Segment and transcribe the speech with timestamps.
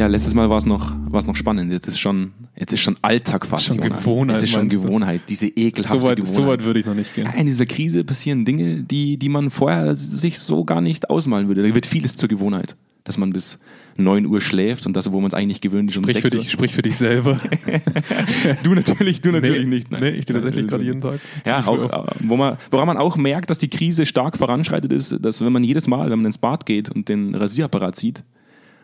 [0.00, 1.70] Ja, letztes Mal war es noch, war's noch spannend.
[1.70, 3.64] Jetzt ist schon, jetzt ist schon Alltag fast.
[3.66, 3.98] Schon Jonas.
[3.98, 4.80] Gewohnheit, Es ist schon meinst du?
[4.80, 6.34] Gewohnheit, diese ekelhafte So weit, Gewohnheit.
[6.34, 7.26] so weit würde ich noch nicht gehen.
[7.26, 11.48] Ja, in dieser Krise passieren Dinge, die, die man vorher sich so gar nicht ausmalen
[11.48, 11.68] würde.
[11.68, 12.76] Da wird vieles zur Gewohnheit.
[13.04, 13.58] Dass man bis
[13.98, 16.42] 9 Uhr schläft und das, wo man es eigentlich gewöhnlich um Sprich 6 für, Uhr.
[16.44, 17.38] dich, sprich für dich selber.
[18.62, 19.90] Du natürlich, du natürlich nicht.
[19.90, 21.20] Nee, ich stehe tatsächlich gerade jeden Tag.
[21.46, 25.44] Ja, auch, wo man, woran man auch merkt, dass die Krise stark voranschreitet, ist, dass
[25.44, 28.24] wenn man jedes Mal, wenn man ins Bad geht und den Rasierapparat sieht,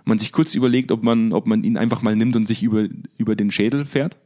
[0.06, 2.87] man sich kurz überlegt, ob man, ob man ihn einfach mal nimmt und sich über,
[3.19, 4.16] über den Schädel fährt.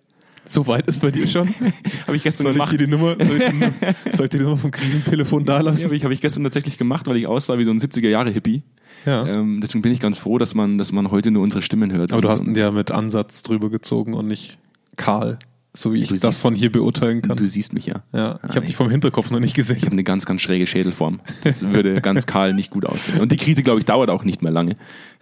[0.45, 1.48] So weit ist bei dir schon?
[2.07, 2.73] Habe ich gestern Soll ich, gemacht.
[2.73, 5.85] dir die Nummer, soll, ich die, soll ich die Nummer vom Krisentelefon da Ja, lassen?
[5.85, 8.62] habe ich, hab ich gestern tatsächlich gemacht, weil ich aussah wie so ein 70er-Jahre-Hippie.
[9.07, 9.27] Ja.
[9.27, 12.12] Ähm, deswegen bin ich ganz froh, dass man, dass man heute nur unsere Stimmen hört.
[12.12, 14.59] Aber du hast ihn ja mit Ansatz drüber gezogen und nicht
[14.97, 15.38] kahl,
[15.73, 17.37] so wie ich Du das siehst- von hier beurteilen kann.
[17.37, 18.02] Du siehst mich ja.
[18.12, 19.77] ja, ich habe dich vom Hinterkopf noch nicht gesehen.
[19.77, 21.20] Ich habe eine ganz, ganz schräge Schädelform.
[21.45, 23.21] Das würde ganz kahl nicht gut aussehen.
[23.21, 24.74] Und die Krise, glaube ich, dauert auch nicht mehr lange,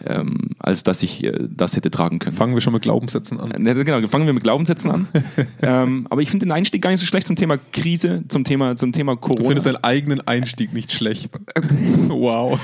[0.04, 2.34] ähm, als dass ich äh, das hätte tragen können.
[2.34, 3.50] Fangen wir schon mit Glaubenssätzen an.
[3.62, 5.08] Ne, Genau, fangen wir mit Glaubenssätzen an.
[5.62, 8.74] ähm, aber ich finde den Einstieg gar nicht so schlecht zum Thema Krise, zum Thema,
[8.76, 9.40] zum Thema Corona.
[9.42, 11.30] Du findest deinen eigenen Einstieg nicht schlecht.
[12.08, 12.58] wow.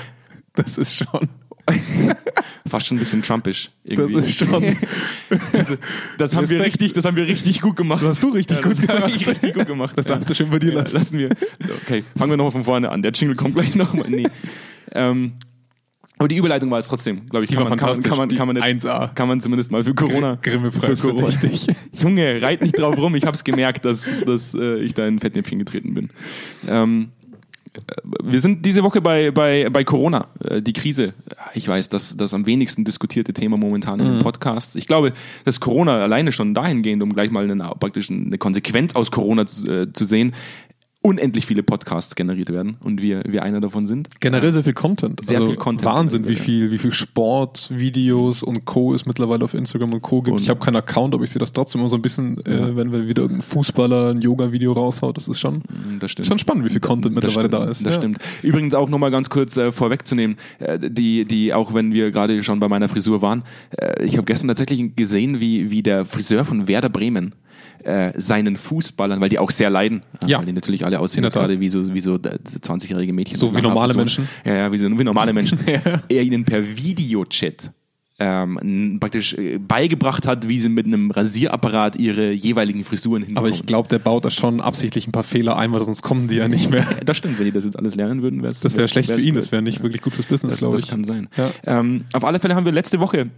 [0.55, 1.29] Das ist schon.
[2.67, 3.71] Fast schon ein bisschen trumpisch.
[3.85, 4.29] Das Irgendwie.
[4.29, 4.49] ist schon.
[6.19, 8.03] das haben wir richtig, das haben wir richtig gut gemacht.
[8.03, 9.13] Das hast du richtig gut das gemacht.
[9.15, 9.97] ich richtig gut gemacht.
[9.97, 10.97] Das darfst du schon bei dir Ja, lassen.
[10.97, 11.29] lassen wir.
[11.85, 13.03] Okay, fangen wir nochmal von vorne an.
[13.03, 14.09] Der Jingle kommt gleich nochmal.
[14.09, 14.27] Nee.
[14.93, 15.33] ähm,
[16.17, 18.39] aber die Überleitung war jetzt trotzdem, glaube ich, Die kann war man, kann man, fantastisch.
[18.39, 19.15] kann man, kann man, jetzt, 1A.
[19.15, 20.39] kann man zumindest mal für Corona.
[20.41, 21.29] Grimme-Preis für Corona.
[21.93, 23.15] Junge, reit nicht drauf rum.
[23.17, 26.11] Ich habe es gemerkt, dass, dass äh, ich da in ein Fettnäpfchen getreten bin.
[26.69, 27.24] Ähm, äh,
[28.23, 31.15] wir sind diese Woche bei, bei, bei Corona, äh, die Krise.
[31.55, 34.77] Ich weiß, das das am wenigsten diskutierte Thema momentan in den Podcasts.
[34.77, 35.13] Ich glaube,
[35.45, 39.71] dass Corona alleine schon dahingehend, um gleich mal eine, praktisch eine Konsequenz aus Corona zu,
[39.71, 40.35] äh, zu sehen,
[41.07, 44.09] unendlich viele Podcasts generiert werden und wir, wir einer davon sind.
[44.21, 45.23] Generell sehr viel Content.
[45.23, 45.85] Sehr also viel Content.
[45.85, 46.39] Wahnsinn, wie Ja.
[46.39, 48.95] viel, wie viel Sport, Videos und Co.
[48.95, 50.23] es mittlerweile auf Instagram und Co.
[50.23, 50.35] gibt.
[50.37, 52.75] Und- ich habe keinen Account, aber ich sehe das trotzdem immer so ein bisschen, äh,
[52.75, 55.19] wenn, wenn wieder irgendein Fußballer ein Yoga-Video raushaut.
[55.19, 55.63] Das ist schon,
[56.01, 56.27] Das stimmt.
[56.27, 57.85] schon spannend, wie viel Content mittlerweile da ist.
[57.85, 58.01] Das Ja.
[58.01, 58.17] stimmt.
[58.43, 62.61] Übrigens auch nochmal ganz kurz äh, vorwegzunehmen, äh, die, die, auch wenn wir gerade schon
[62.61, 63.43] bei meiner Frisur waren,
[63.77, 67.35] äh, ich habe gestern tatsächlich gesehen, wie, wie der Friseur von Werder Bremen
[67.85, 70.39] äh, seinen Fußballern, weil die auch sehr leiden, Ja.
[70.39, 73.37] weil die natürlich alle aussehen gerade wie so, wie so äh, 20-jährige Mädchen.
[73.39, 74.27] So wie normale Haarfrisuren.
[74.27, 74.29] Menschen.
[74.45, 75.59] Ja, ja, wie, so, wie normale Menschen.
[76.09, 77.71] Er ihnen per Videochat
[78.21, 83.39] ähm, praktisch äh, beigebracht hat, wie sie mit einem Rasierapparat ihre jeweiligen Frisuren hinbekommen.
[83.39, 86.29] Aber ich glaube, der baut da schon absichtlich ein paar Fehler ein, weil sonst kommen
[86.29, 86.87] die ja nicht mehr.
[87.05, 89.21] das stimmt, wenn die das jetzt alles lernen würden, wäre es Das wäre schlecht für
[89.21, 90.91] ihn, das wäre nicht wirklich gut fürs Business, Das, glaube das ich.
[90.91, 91.29] kann sein.
[91.37, 91.51] Ja.
[91.67, 93.31] Ähm, auf alle Fälle haben wir letzte Woche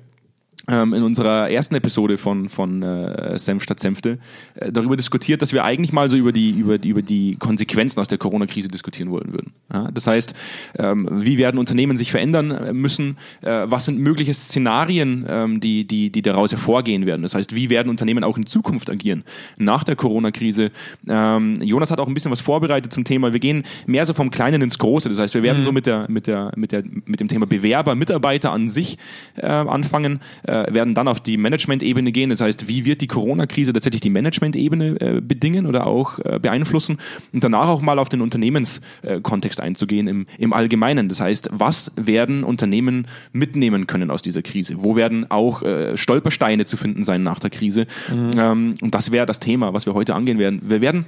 [0.68, 4.18] in unserer ersten Episode von, von äh, Senf statt Senfte
[4.56, 8.08] äh, darüber diskutiert, dass wir eigentlich mal so über die, über, über die Konsequenzen aus
[8.08, 9.52] der Corona-Krise diskutieren wollen würden.
[9.72, 10.34] Ja, das heißt,
[10.78, 13.16] ähm, wie werden Unternehmen sich verändern äh, müssen?
[13.42, 17.22] Äh, was sind mögliche Szenarien, ähm, die, die, die daraus hervorgehen werden?
[17.22, 19.22] Das heißt, wie werden Unternehmen auch in Zukunft agieren
[19.56, 20.72] nach der Corona-Krise?
[21.08, 23.32] Ähm, Jonas hat auch ein bisschen was vorbereitet zum Thema.
[23.32, 25.08] Wir gehen mehr so vom Kleinen ins Große.
[25.08, 27.94] Das heißt, wir werden so mit, der, mit, der, mit, der, mit dem Thema Bewerber,
[27.94, 28.98] Mitarbeiter an sich
[29.36, 30.20] äh, anfangen,
[30.64, 32.30] äh, werden dann auf die Management-Ebene gehen.
[32.30, 36.98] Das heißt, wie wird die Corona-Krise tatsächlich die Management-Ebene äh, bedingen oder auch äh, beeinflussen?
[37.32, 41.08] Und danach auch mal auf den Unternehmenskontext einzugehen im, im Allgemeinen.
[41.08, 44.76] Das heißt, was werden Unternehmen mitnehmen können aus dieser Krise?
[44.78, 47.86] Wo werden auch äh, Stolpersteine zu finden sein nach der Krise?
[48.10, 50.60] Ähm, und das wäre das Thema, was wir heute angehen werden.
[50.64, 51.06] Wir werden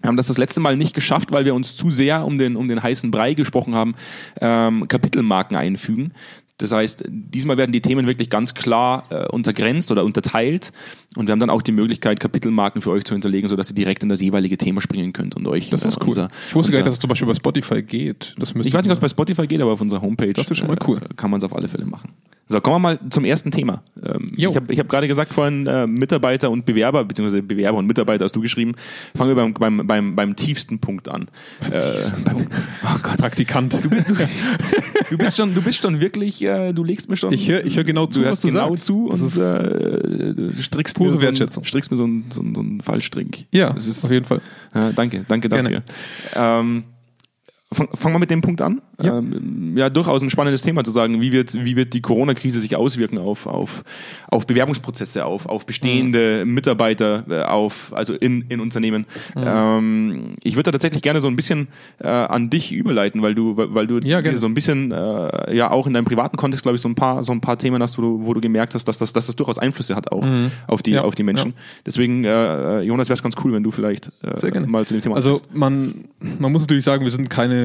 [0.00, 2.56] wir haben das das letzte Mal nicht geschafft, weil wir uns zu sehr um den,
[2.56, 3.94] um den heißen Brei gesprochen haben,
[4.40, 6.12] ähm, Kapitelmarken einfügen.
[6.58, 10.72] Das heißt, diesmal werden die Themen wirklich ganz klar äh, untergrenzt oder unterteilt
[11.16, 14.02] und wir haben dann auch die Möglichkeit, Kapitelmarken für euch zu hinterlegen, sodass ihr direkt
[14.02, 15.70] in das jeweilige Thema springen könnt und euch.
[15.70, 16.08] Das ist äh, cool.
[16.08, 18.34] unser- ich wusste gar nicht, dass es zum Beispiel bei Spotify geht.
[18.38, 20.76] Ich weiß nicht, was bei Spotify geht, aber auf unserer Homepage Das ist schon mal
[20.86, 20.98] cool.
[20.98, 22.10] äh, kann man es auf alle Fälle machen.
[22.50, 23.82] So, kommen wir mal zum ersten Thema.
[24.02, 28.24] Ähm, ich habe hab gerade gesagt vorhin, äh, Mitarbeiter und Bewerber, beziehungsweise Bewerber und Mitarbeiter
[28.24, 28.74] hast du geschrieben.
[29.14, 31.28] Fangen wir beim, beim, beim, beim tiefsten Punkt an.
[31.70, 31.78] Äh,
[32.32, 33.18] oh Gott.
[33.18, 33.78] Praktikant.
[33.84, 37.32] Du bist, du, bist schon, du bist schon wirklich, äh, du legst mir schon.
[37.32, 38.84] ich höre ich hör genau zu, du was hörst du genau sagst.
[38.86, 41.62] zu und ist, äh, du strickst pure mir so Wertschätzung.
[41.62, 43.46] Ein, strickst mir so einen so so einen Fallstrick.
[43.52, 44.40] ja, auf jeden Fall.
[44.94, 45.82] Danke, danke dafür.
[46.34, 46.97] Gerne.
[47.70, 48.80] Ähm, fang- Fangen wir mit dem Punkt an.
[49.02, 49.18] Ja.
[49.18, 52.74] Ähm, ja, durchaus ein spannendes Thema zu sagen, wie wird, wie wird die Corona-Krise sich
[52.76, 53.84] auswirken auf, auf,
[54.30, 59.06] auf Bewerbungsprozesse, auf, auf bestehende Mitarbeiter, äh, auf, also in, in Unternehmen.
[59.36, 61.68] Ähm, ich würde da tatsächlich gerne so ein bisschen
[61.98, 65.86] äh, an dich überleiten, weil du, weil du Ja, so ein bisschen äh, ja auch
[65.86, 68.02] in deinem privaten Kontext, glaube ich, so ein paar, so ein paar Themen hast, wo
[68.02, 70.26] du, wo du gemerkt hast, dass das, dass das durchaus Einflüsse hat auch
[70.66, 70.94] auf die, Mhm.
[70.96, 71.52] Ja, auf die Menschen.
[71.84, 75.16] Deswegen, äh, Jonas, wäre es ganz cool, wenn du vielleicht äh, mal zu dem Thema
[75.16, 76.06] Also man,
[76.38, 77.57] man muss natürlich sagen, wir sind keine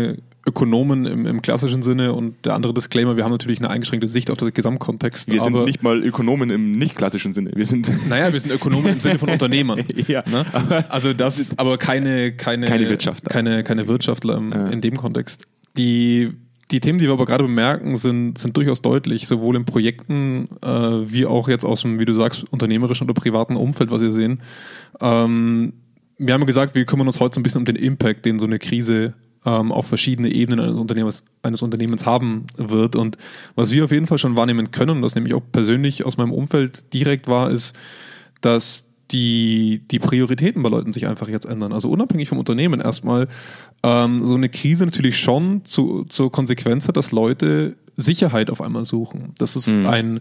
[0.46, 4.30] Ökonomen im, im, klassischen Sinne und der andere Disclaimer, wir haben natürlich eine eingeschränkte Sicht
[4.30, 5.32] auf den Gesamtkontext.
[5.32, 7.52] Wir sind nicht mal Ökonomen im nicht klassischen Sinne.
[7.56, 9.86] Wir sind naja, wir sind Ökonomen im Sinne von Unternehmern.
[10.08, 10.46] ja, ne?
[10.90, 13.30] Also das, aber keine, keine, keine Wirtschaftler.
[13.30, 14.68] Keine, keine Wirtschaftler im, ja.
[14.68, 15.48] in dem Kontext.
[15.78, 16.32] Die
[16.72, 20.68] die Themen, die wir aber gerade bemerken, sind, sind durchaus deutlich, sowohl in Projekten äh,
[20.68, 24.42] wie auch jetzt aus dem, wie du sagst, unternehmerischen oder privaten Umfeld, was wir sehen.
[25.00, 25.74] Ähm,
[26.18, 28.40] wir haben ja gesagt, wir kümmern uns heute so ein bisschen um den Impact, den
[28.40, 29.14] so eine Krise
[29.46, 32.96] ähm, auf verschiedene Ebenen eines Unternehmens, eines Unternehmens haben wird.
[32.96, 33.18] Und
[33.56, 36.32] was wir auf jeden Fall schon wahrnehmen können, und das nämlich auch persönlich aus meinem
[36.32, 37.76] Umfeld direkt war, ist,
[38.42, 41.74] dass die, die Prioritäten bei Leuten sich einfach jetzt ändern.
[41.74, 43.28] Also unabhängig vom Unternehmen erstmal
[43.84, 48.86] ähm, so eine Krise natürlich schon zu, zur Konsequenz hat, dass Leute Sicherheit auf einmal
[48.86, 49.34] suchen.
[49.38, 49.86] Das ist mhm.
[49.86, 50.20] ein,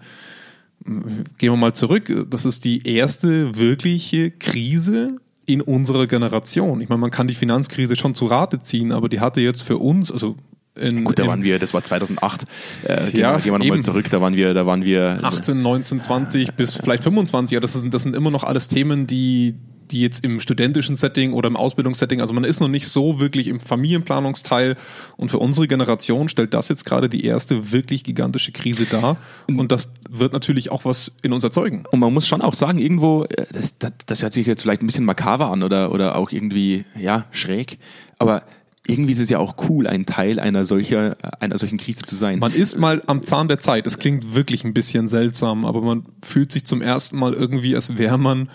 [0.84, 5.16] gehen wir mal zurück, das ist die erste wirkliche Krise
[5.46, 6.80] in unserer Generation.
[6.80, 9.78] Ich meine, man kann die Finanzkrise schon zu Rate ziehen, aber die hatte jetzt für
[9.78, 10.36] uns, also
[10.74, 12.44] in, Gut, da waren wir, das war 2008.
[12.84, 15.60] Äh, gehen ja, wir, gehen wir nochmal zurück, da waren wir, da waren wir 18,
[15.60, 17.54] 19, 20 bis vielleicht 25.
[17.54, 19.56] Ja, das sind, das sind immer noch alles Themen, die,
[19.90, 23.48] die jetzt im studentischen Setting oder im Ausbildungssetting, also man ist noch nicht so wirklich
[23.48, 24.76] im Familienplanungsteil
[25.16, 29.16] und für unsere Generation stellt das jetzt gerade die erste wirklich gigantische Krise dar
[29.48, 31.84] und das wird natürlich auch was in uns erzeugen.
[31.90, 34.82] Und man muss schon auch sagen, irgendwo, äh, das, das, das hört sich jetzt vielleicht
[34.82, 37.78] ein bisschen makaber an oder, oder auch irgendwie, ja, schräg,
[38.18, 38.44] aber
[38.86, 42.40] irgendwie ist es ja auch cool, ein Teil einer, solcher, einer solchen Krise zu sein.
[42.40, 43.86] Man ist mal am Zahn der Zeit.
[43.86, 47.96] Das klingt wirklich ein bisschen seltsam, aber man fühlt sich zum ersten Mal irgendwie, als
[47.96, 48.48] wäre man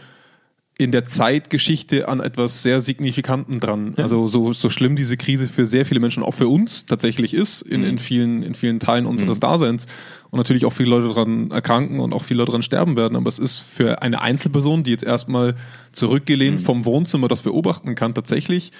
[0.79, 3.95] in der Zeitgeschichte an etwas sehr Signifikanten dran.
[3.97, 4.03] Ja.
[4.03, 7.63] Also so, so schlimm diese Krise für sehr viele Menschen, auch für uns tatsächlich ist,
[7.63, 7.87] in, mhm.
[7.87, 9.41] in, vielen, in vielen Teilen unseres mhm.
[9.41, 9.87] Daseins.
[10.29, 13.15] Und natürlich auch viele Leute daran erkranken und auch viele Leute daran sterben werden.
[13.15, 15.55] Aber es ist für eine Einzelperson, die jetzt erstmal
[15.93, 16.63] zurückgelehnt mhm.
[16.63, 18.71] vom Wohnzimmer das beobachten kann, tatsächlich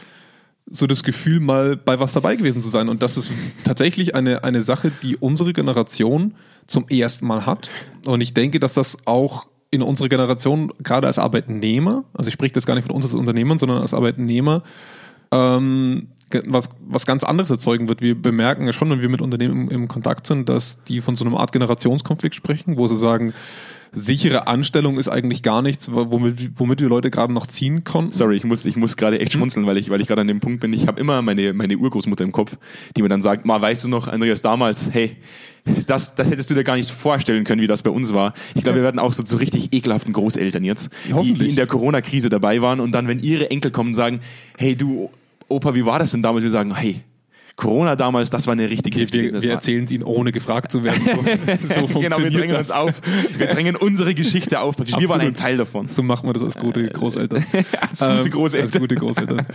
[0.69, 2.89] so das Gefühl, mal bei was dabei gewesen zu sein.
[2.89, 3.31] Und das ist
[3.63, 6.35] tatsächlich eine, eine Sache, die unsere Generation
[6.67, 7.69] zum ersten Mal hat.
[8.05, 12.53] Und ich denke, dass das auch in unserer Generation, gerade als Arbeitnehmer, also ich spreche
[12.53, 14.63] das gar nicht von uns als Unternehmern, sondern als Arbeitnehmer,
[15.31, 16.07] ähm,
[16.45, 18.01] was, was ganz anderes erzeugen wird.
[18.01, 21.15] Wir bemerken ja schon, wenn wir mit Unternehmen im, im Kontakt sind, dass die von
[21.15, 23.33] so einer Art Generationskonflikt sprechen, wo sie sagen,
[23.92, 28.13] sichere Anstellung ist eigentlich gar nichts, womit, womit wir Leute gerade noch ziehen konnten.
[28.13, 30.39] Sorry, ich muss, ich muss gerade echt schmunzeln, weil ich, weil ich gerade an dem
[30.39, 30.74] Punkt bin.
[30.74, 32.57] Ich habe immer meine, meine Urgroßmutter im Kopf,
[32.95, 35.18] die mir dann sagt, mal weißt du noch, Andreas, damals, hey,
[35.86, 38.34] das, das hättest du dir gar nicht vorstellen können, wie das bei uns war.
[38.56, 41.68] Ich glaube, wir werden auch so zu richtig ekelhaften Großeltern jetzt, die, die in der
[41.68, 44.22] Corona-Krise dabei waren und dann, wenn ihre Enkel kommen und sagen,
[44.57, 45.10] hey du,
[45.50, 46.44] Opa, wie war das denn damals?
[46.44, 47.01] Wir sagen, hey,
[47.57, 50.83] Corona damals, das war eine richtige Wir, wir, wir erzählen es Ihnen, ohne gefragt zu
[50.83, 51.01] werden.
[51.68, 52.69] So, so genau, wir drängen das.
[52.69, 53.01] uns auf.
[53.36, 54.75] Wir drängen unsere Geschichte auf.
[54.77, 55.88] Wir waren ein Teil davon.
[55.88, 57.44] So machen wir das als gute äh, Großeltern.
[57.81, 58.69] als gute Großeltern.
[58.69, 59.45] Ähm, als gute Großeltern.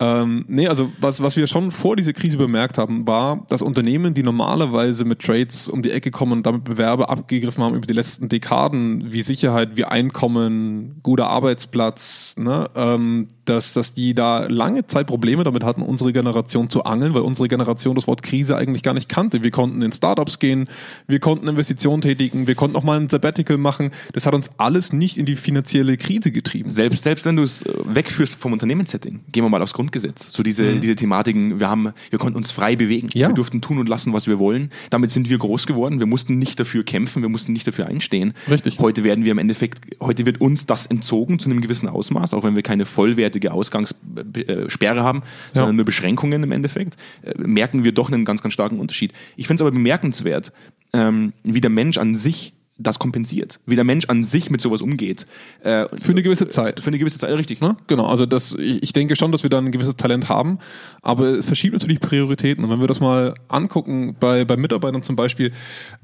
[0.00, 4.12] ähm, nee, also was, was wir schon vor dieser Krise bemerkt haben, war, dass Unternehmen,
[4.12, 7.94] die normalerweise mit Trades um die Ecke kommen und damit Bewerber abgegriffen haben über die
[7.94, 14.86] letzten Dekaden, wie Sicherheit, wie Einkommen, guter Arbeitsplatz, ne, ähm, dass, dass die da lange
[14.86, 18.82] Zeit Probleme damit hatten, unsere Generation zu angeln, weil unsere Generation das Wort Krise eigentlich
[18.82, 19.42] gar nicht kannte.
[19.42, 20.68] Wir konnten in Startups gehen,
[21.06, 23.90] wir konnten Investitionen tätigen, wir konnten auch mal ein Sabbatical machen.
[24.12, 26.68] Das hat uns alles nicht in die finanzielle Krise getrieben.
[26.68, 30.32] Selbst, selbst wenn du es äh, wegführst vom Unternehmenssetting, gehen wir mal aufs Grundgesetz.
[30.32, 30.80] So diese, mhm.
[30.80, 33.08] diese Thematiken, wir haben, wir konnten uns frei bewegen.
[33.14, 33.28] Ja.
[33.28, 34.70] Wir durften tun und lassen, was wir wollen.
[34.90, 35.98] Damit sind wir groß geworden.
[35.98, 38.34] Wir mussten nicht dafür kämpfen, wir mussten nicht dafür einstehen.
[38.50, 38.78] Richtig.
[38.78, 42.44] Heute werden wir im Endeffekt, heute wird uns das entzogen zu einem gewissen Ausmaß, auch
[42.44, 45.76] wenn wir keine vollwertige eindeutige Ausgangssperre haben, sondern ja.
[45.76, 49.12] nur Beschränkungen im Endeffekt, äh, merken wir doch einen ganz, ganz starken Unterschied.
[49.36, 50.52] Ich finde es aber bemerkenswert,
[50.92, 54.82] ähm, wie der Mensch an sich das kompensiert, wie der Mensch an sich mit sowas
[54.82, 55.26] umgeht.
[55.62, 56.80] Äh, für eine gewisse Zeit.
[56.80, 57.62] Für eine gewisse Zeit, richtig.
[57.62, 57.74] Ne?
[57.86, 60.58] Genau, also das, ich denke schon, dass wir da ein gewisses Talent haben,
[61.00, 62.62] aber es verschiebt natürlich Prioritäten.
[62.64, 65.52] Und wenn wir das mal angucken, bei, bei Mitarbeitern zum Beispiel,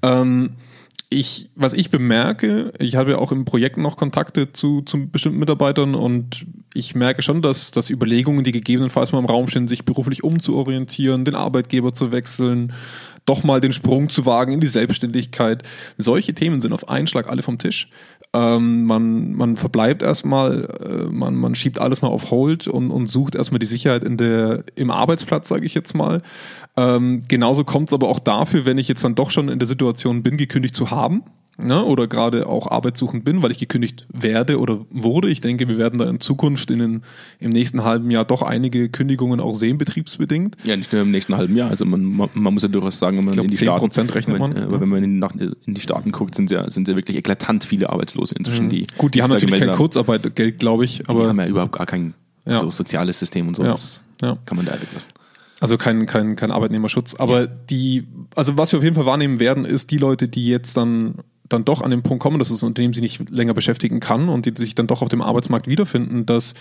[0.02, 0.52] ähm,
[1.12, 5.38] ich, was ich bemerke, ich habe ja auch im Projekt noch Kontakte zu, zu bestimmten
[5.38, 9.84] Mitarbeitern und ich merke schon, dass, dass Überlegungen, die gegebenenfalls mal im Raum stehen, sich
[9.84, 12.72] beruflich umzuorientieren, den Arbeitgeber zu wechseln,
[13.26, 15.62] doch mal den Sprung zu wagen in die Selbstständigkeit.
[15.98, 17.88] Solche Themen sind auf einen Schlag alle vom Tisch.
[18.34, 23.06] Ähm, man, man verbleibt erstmal, äh, man, man schiebt alles mal auf Hold und, und
[23.06, 26.22] sucht erstmal die Sicherheit in der, im Arbeitsplatz, sage ich jetzt mal.
[26.76, 29.68] Ähm, genauso kommt es aber auch dafür, wenn ich jetzt dann doch schon in der
[29.68, 31.22] Situation bin, gekündigt zu haben
[31.58, 35.28] ne, oder gerade auch arbeitssuchend bin, weil ich gekündigt werde oder wurde.
[35.28, 37.02] Ich denke, wir werden da in Zukunft in den,
[37.40, 40.56] im nächsten halben Jahr doch einige Kündigungen auch sehen, betriebsbedingt.
[40.64, 41.70] Ja, nicht nur im nächsten halben Jahr.
[41.70, 44.10] Also man, man, man muss ja durchaus sagen, wenn man glaub, in die 10 Staaten
[44.10, 44.54] rechnet man.
[44.54, 47.16] Wenn, aber wenn man in, nach, in, die Staaten guckt, sind ja, sind ja wirklich
[47.16, 48.66] eklatant viele Arbeitslose inzwischen.
[48.66, 48.70] Mhm.
[48.70, 51.08] Die, Gut, die haben natürlich kein Kurzarbeitgeld, glaube ich.
[51.08, 52.14] Aber die haben ja überhaupt gar kein
[52.46, 52.58] ja.
[52.58, 54.04] so soziales System und sowas.
[54.20, 54.28] Ja.
[54.28, 54.38] Ja.
[54.46, 55.12] Kann man da weglassen.
[55.62, 57.14] Also kein, kein, kein Arbeitnehmerschutz.
[57.14, 57.46] Aber ja.
[57.46, 61.14] die, also was wir auf jeden Fall wahrnehmen werden, ist die Leute, die jetzt dann
[61.48, 64.46] dann doch an den Punkt kommen, dass das Unternehmen sie nicht länger beschäftigen kann und
[64.46, 66.54] die sich dann doch auf dem Arbeitsmarkt wiederfinden, dass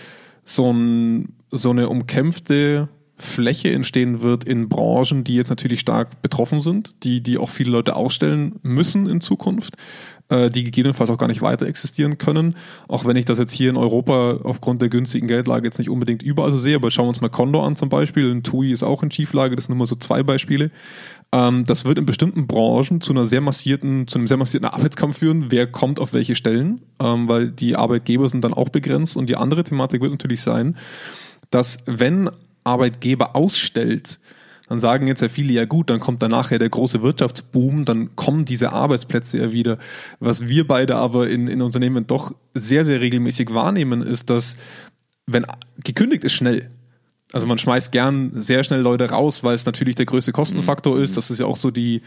[0.44, 6.60] so, ein, so eine umkämpfte Fläche entstehen wird in Branchen, die jetzt natürlich stark betroffen
[6.60, 9.76] sind, die, die auch viele Leute ausstellen müssen in Zukunft,
[10.28, 12.56] äh, die gegebenenfalls auch gar nicht weiter existieren können.
[12.88, 16.22] Auch wenn ich das jetzt hier in Europa aufgrund der günstigen Geldlage jetzt nicht unbedingt
[16.22, 18.30] überall so sehe, aber schauen wir uns mal Condor an zum Beispiel.
[18.30, 20.70] Ein TUI ist auch in Schieflage, das sind nur so zwei Beispiele.
[21.32, 25.18] Ähm, das wird in bestimmten Branchen zu einer sehr massierten, zu einem sehr massierten Arbeitskampf
[25.18, 25.46] führen.
[25.50, 26.82] Wer kommt auf welche Stellen?
[26.98, 29.16] Ähm, weil die Arbeitgeber sind dann auch begrenzt.
[29.16, 30.76] Und die andere Thematik wird natürlich sein,
[31.50, 32.30] dass wenn
[32.64, 34.18] Arbeitgeber ausstellt,
[34.68, 38.16] dann sagen jetzt ja viele, ja gut, dann kommt danach ja der große Wirtschaftsboom, dann
[38.16, 39.76] kommen diese Arbeitsplätze ja wieder.
[40.18, 44.56] Was wir beide aber in, in Unternehmen doch sehr, sehr regelmäßig wahrnehmen, ist, dass
[45.26, 45.44] wenn
[45.84, 46.70] gekündigt ist schnell,
[47.32, 51.02] also man schmeißt gern sehr schnell Leute raus, weil es natürlich der größte Kostenfaktor mhm.
[51.02, 51.16] ist.
[51.16, 52.02] Das ist ja auch so die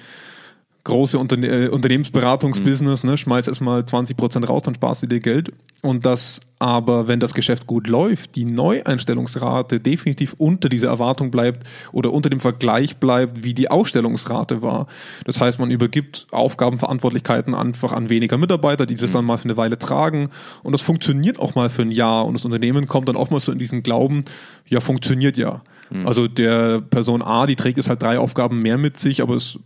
[0.85, 3.09] große Unterne äh, Unternehmensberatungsbusiness, mhm.
[3.09, 3.17] ne?
[3.17, 5.51] schmeiß erstmal 20% raus, dann sparst du dir Geld.
[5.81, 11.67] Und das aber, wenn das Geschäft gut läuft, die Neueinstellungsrate definitiv unter dieser Erwartung bleibt
[11.91, 14.87] oder unter dem Vergleich bleibt, wie die Ausstellungsrate war.
[15.25, 19.15] Das heißt, man übergibt Aufgabenverantwortlichkeiten einfach an weniger Mitarbeiter, die das mhm.
[19.15, 20.29] dann mal für eine Weile tragen.
[20.63, 22.25] Und das funktioniert auch mal für ein Jahr.
[22.25, 24.23] Und das Unternehmen kommt dann oftmals so in diesen Glauben,
[24.67, 25.61] ja, funktioniert ja.
[25.89, 26.07] Mhm.
[26.07, 29.59] Also der Person A, die trägt jetzt halt drei Aufgaben mehr mit sich, aber es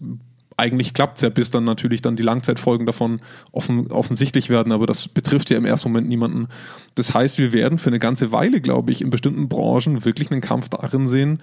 [0.60, 4.86] eigentlich klappt es ja, bis dann natürlich dann die Langzeitfolgen davon offen, offensichtlich werden, aber
[4.86, 6.48] das betrifft ja im ersten Moment niemanden.
[6.96, 10.42] Das heißt, wir werden für eine ganze Weile, glaube ich, in bestimmten Branchen wirklich einen
[10.42, 11.40] Kampf darin sehen,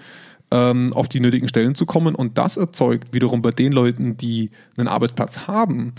[0.51, 4.51] ähm, auf die nötigen Stellen zu kommen und das erzeugt wiederum bei den Leuten, die
[4.77, 5.93] einen Arbeitsplatz haben,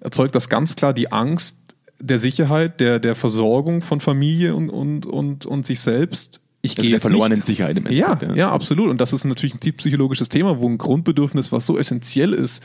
[0.00, 1.58] erzeugt das ganz klar die Angst
[2.00, 6.82] der Sicherheit, der, der Versorgung von Familie und, und, und, und sich selbst ich also
[6.82, 7.46] gehe der verlorenen nicht.
[7.46, 8.22] Sicherheit im Endeffekt.
[8.22, 8.88] Ja, ja, ja, absolut.
[8.88, 12.62] Und das ist natürlich ein tiefpsychologisches Thema, wo ein Grundbedürfnis, was so essentiell ist,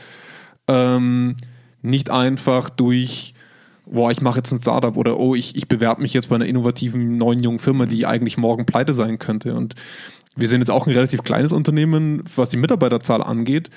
[0.68, 1.34] ähm,
[1.82, 3.34] nicht einfach durch,
[3.86, 6.46] boah, ich mache jetzt ein Startup oder oh, ich, ich bewerbe mich jetzt bei einer
[6.46, 9.54] innovativen neuen jungen Firma, die eigentlich morgen pleite sein könnte.
[9.54, 9.74] Und
[10.36, 13.70] wir sind jetzt auch ein relativ kleines Unternehmen, was die Mitarbeiterzahl angeht.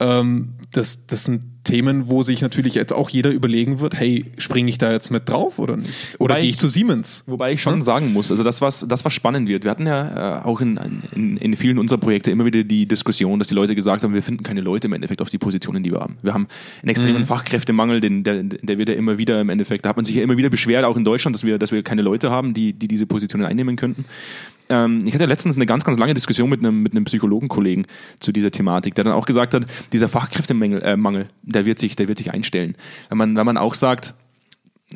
[0.00, 4.68] Ähm, das, das sind Themen, wo sich natürlich jetzt auch jeder überlegen wird, hey, springe
[4.68, 6.16] ich da jetzt mit drauf oder nicht?
[6.18, 7.24] Oder gehe ich zu Siemens?
[7.26, 7.82] Wobei ich schon hm?
[7.82, 10.76] sagen muss, also das, was, das, was spannend wird, wir hatten ja äh, auch in,
[11.14, 14.22] in, in vielen unserer Projekte immer wieder die Diskussion, dass die Leute gesagt haben, wir
[14.22, 16.16] finden keine Leute im Endeffekt auf die Positionen, die wir haben.
[16.22, 16.48] Wir haben
[16.82, 17.26] einen extremen mhm.
[17.26, 20.22] Fachkräftemangel, den, der, der wird ja immer wieder im Endeffekt, da hat man sich ja
[20.22, 22.88] immer wieder beschwert, auch in Deutschland, dass wir, dass wir keine Leute haben, die, die
[22.88, 24.04] diese Positionen einnehmen könnten
[24.68, 27.86] ähm, ich hatte letztens eine ganz, ganz lange Diskussion mit einem, mit einem Psychologenkollegen
[28.20, 31.96] zu dieser Thematik, der dann auch gesagt hat, dieser Fachkräftemangel, äh, Mangel, der wird sich,
[31.96, 32.76] der wird sich einstellen.
[33.08, 34.14] Wenn man, wenn man auch sagt,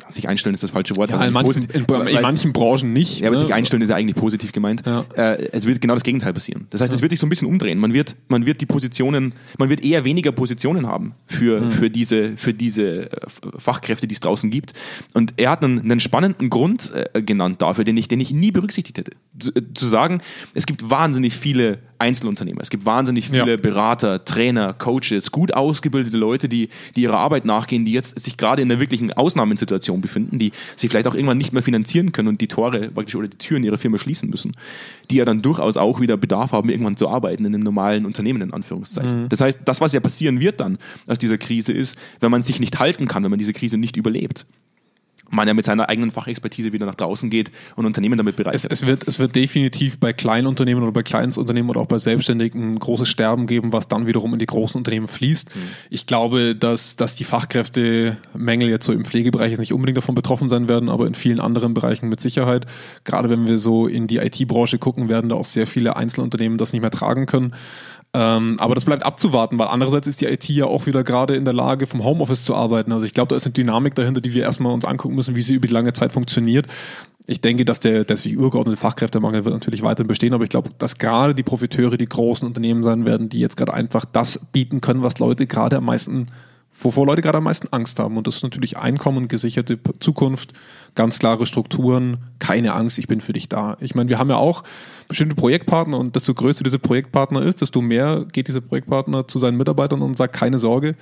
[0.09, 1.11] sich einstellen ist das falsche Wort.
[1.11, 3.21] Ja, in, manchen, in, in, manchen, Branchen nicht.
[3.21, 3.43] Ja, aber ne?
[3.43, 4.83] sich einstellen ist ja eigentlich positiv gemeint.
[4.85, 5.05] Ja.
[5.15, 6.67] Äh, es wird genau das Gegenteil passieren.
[6.69, 6.95] Das heißt, ja.
[6.95, 7.79] es wird sich so ein bisschen umdrehen.
[7.79, 11.71] Man wird, man wird die Positionen, man wird eher weniger Positionen haben für, mhm.
[11.71, 13.17] für, diese, für diese äh,
[13.57, 14.73] Fachkräfte, die es draußen gibt.
[15.13, 18.51] Und er hat einen, einen spannenden Grund äh, genannt dafür, den ich, den ich nie
[18.51, 19.11] berücksichtigt hätte.
[19.39, 20.21] Zu, äh, zu sagen,
[20.53, 22.61] es gibt wahnsinnig viele Einzelunternehmer.
[22.61, 23.57] Es gibt wahnsinnig viele ja.
[23.57, 28.61] Berater, Trainer, Coaches, gut ausgebildete Leute, die, die ihrer Arbeit nachgehen, die jetzt sich gerade
[28.61, 32.41] in einer wirklichen Ausnahmesituation befinden, die sich vielleicht auch irgendwann nicht mehr finanzieren können und
[32.41, 34.51] die Tore praktisch oder die Türen ihrer Firma schließen müssen,
[35.09, 38.41] die ja dann durchaus auch wieder Bedarf haben, irgendwann zu arbeiten in einem normalen Unternehmen,
[38.41, 39.23] in Anführungszeichen.
[39.23, 39.29] Mhm.
[39.29, 40.77] Das heißt, das, was ja passieren wird dann
[41.07, 43.97] aus dieser Krise ist, wenn man sich nicht halten kann, wenn man diese Krise nicht
[43.97, 44.45] überlebt,
[45.29, 48.71] man ja mit seiner eigenen Fachexpertise wieder nach draußen geht und Unternehmen damit bereichert.
[48.71, 51.97] Es, es, wird, es wird definitiv bei kleinen Unternehmen oder bei Kleinstunternehmen oder auch bei
[51.97, 55.55] Selbstständigen ein großes Sterben geben, was dann wiederum in die großen Unternehmen fließt.
[55.55, 55.61] Mhm.
[55.89, 60.49] Ich glaube, dass, dass die Fachkräftemängel jetzt so im Pflegebereich jetzt nicht unbedingt davon betroffen
[60.49, 62.65] sein werden, aber in vielen anderen Bereichen mit Sicherheit.
[63.03, 66.73] Gerade wenn wir so in die IT-Branche gucken, werden da auch sehr viele Einzelunternehmen das
[66.73, 67.53] nicht mehr tragen können.
[68.13, 71.45] Ähm, aber das bleibt abzuwarten, weil andererseits ist die IT ja auch wieder gerade in
[71.45, 72.91] der Lage, vom Homeoffice zu arbeiten.
[72.91, 75.41] Also ich glaube, da ist eine Dynamik dahinter, die wir erstmal uns angucken müssen, wie
[75.41, 76.67] sie über die lange Zeit funktioniert.
[77.27, 80.97] Ich denke, dass der, der übergeordnete Fachkräftemangel wird natürlich weiterhin bestehen, aber ich glaube, dass
[80.97, 85.03] gerade die Profiteure die großen Unternehmen sein werden, die jetzt gerade einfach das bieten können,
[85.03, 86.27] was Leute gerade am meisten
[86.79, 88.17] wovor Leute gerade am meisten Angst haben.
[88.17, 90.53] Und das ist natürlich Einkommen, gesicherte Zukunft,
[90.95, 93.77] ganz klare Strukturen, keine Angst, ich bin für dich da.
[93.79, 94.63] Ich meine, wir haben ja auch
[95.07, 99.57] bestimmte Projektpartner und desto größer dieser Projektpartner ist, desto mehr geht dieser Projektpartner zu seinen
[99.57, 100.95] Mitarbeitern und sagt, keine Sorge,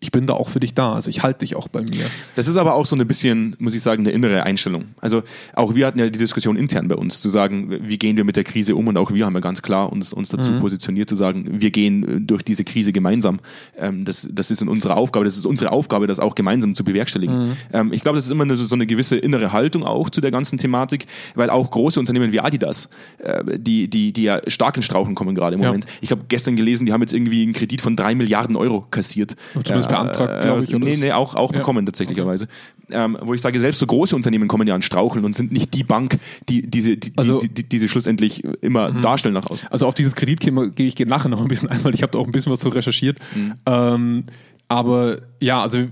[0.00, 0.92] ich bin da auch für dich da.
[0.92, 2.04] Also ich halte dich auch bei mir.
[2.36, 4.86] Das ist aber auch so ein bisschen, muss ich sagen, eine innere Einstellung.
[5.00, 5.22] Also
[5.54, 8.36] auch wir hatten ja die Diskussion intern bei uns, zu sagen, wie gehen wir mit
[8.36, 10.58] der Krise um und auch wir haben ja ganz klar uns, uns dazu mhm.
[10.60, 13.40] positioniert, zu sagen, wir gehen äh, durch diese Krise gemeinsam.
[13.78, 16.84] Ähm, das, das ist in unserer Aufgabe, das ist unsere Aufgabe, das auch gemeinsam zu
[16.84, 17.48] bewerkstelligen.
[17.48, 17.56] Mhm.
[17.72, 20.30] Ähm, ich glaube, das ist immer eine, so eine gewisse innere Haltung auch zu der
[20.30, 24.82] ganzen Thematik, weil auch große Unternehmen wie Adidas, äh, die, die, die ja stark in
[24.82, 25.68] Strauchen kommen gerade im ja.
[25.68, 25.86] Moment.
[26.02, 29.34] Ich habe gestern gelesen, die haben jetzt irgendwie einen Kredit von drei Milliarden Euro kassiert.
[29.54, 30.74] Zumindest beantragt, glaube ich.
[30.74, 31.58] Oder nee, nee, auch, auch ja.
[31.58, 32.44] bekommen tatsächlicherweise.
[32.44, 32.96] Okay.
[32.96, 35.74] Ähm, wo ich sage, selbst so große Unternehmen kommen ja an Straucheln und sind nicht
[35.74, 39.02] die Bank, die diese, die, also, die, die, die, diese schlussendlich immer mhm.
[39.02, 39.68] darstellen nach außen.
[39.70, 42.18] Also auf dieses Kreditthema gehe ich nachher noch ein bisschen ein, weil ich habe da
[42.18, 43.18] auch ein bisschen was so recherchiert.
[43.34, 43.54] Mhm.
[43.66, 44.24] Ähm,
[44.68, 45.86] aber ja, also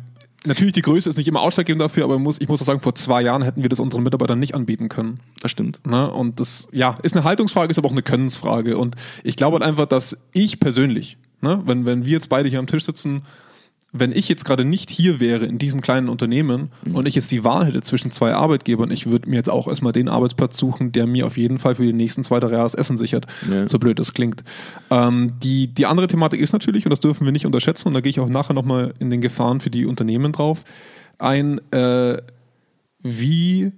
[0.46, 2.94] natürlich die Größe ist nicht immer ausschlaggebend dafür, aber muss, ich muss auch sagen, vor
[2.94, 5.20] zwei Jahren hätten wir das unseren Mitarbeitern nicht anbieten können.
[5.40, 5.86] Das stimmt.
[5.86, 6.10] Ne?
[6.10, 8.76] Und das, ja, ist eine Haltungsfrage, ist aber auch eine Könnensfrage.
[8.78, 12.58] Und ich glaube halt einfach, dass ich persönlich, ne, wenn, wenn wir jetzt beide hier
[12.58, 13.22] am Tisch sitzen
[13.92, 16.96] wenn ich jetzt gerade nicht hier wäre in diesem kleinen Unternehmen mhm.
[16.96, 19.92] und ich jetzt die Wahl hätte zwischen zwei Arbeitgebern, ich würde mir jetzt auch erstmal
[19.92, 22.74] den Arbeitsplatz suchen, der mir auf jeden Fall für die nächsten zwei, drei Jahre das
[22.74, 23.26] Essen sichert.
[23.50, 23.68] Ja.
[23.68, 24.44] So blöd das klingt.
[24.90, 28.00] Ähm, die, die andere Thematik ist natürlich, und das dürfen wir nicht unterschätzen, und da
[28.00, 30.64] gehe ich auch nachher nochmal in den Gefahren für die Unternehmen drauf,
[31.18, 32.16] ein, äh,
[33.02, 33.72] wie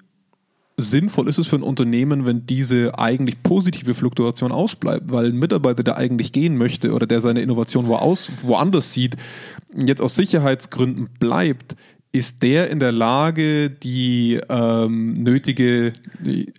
[0.76, 5.84] sinnvoll ist es für ein Unternehmen, wenn diese eigentlich positive Fluktuation ausbleibt, weil ein Mitarbeiter,
[5.84, 9.16] der eigentlich gehen möchte oder der seine Innovation woanders sieht,
[9.74, 11.76] jetzt aus Sicherheitsgründen bleibt,
[12.14, 15.92] ist der in der Lage, die ähm, nötige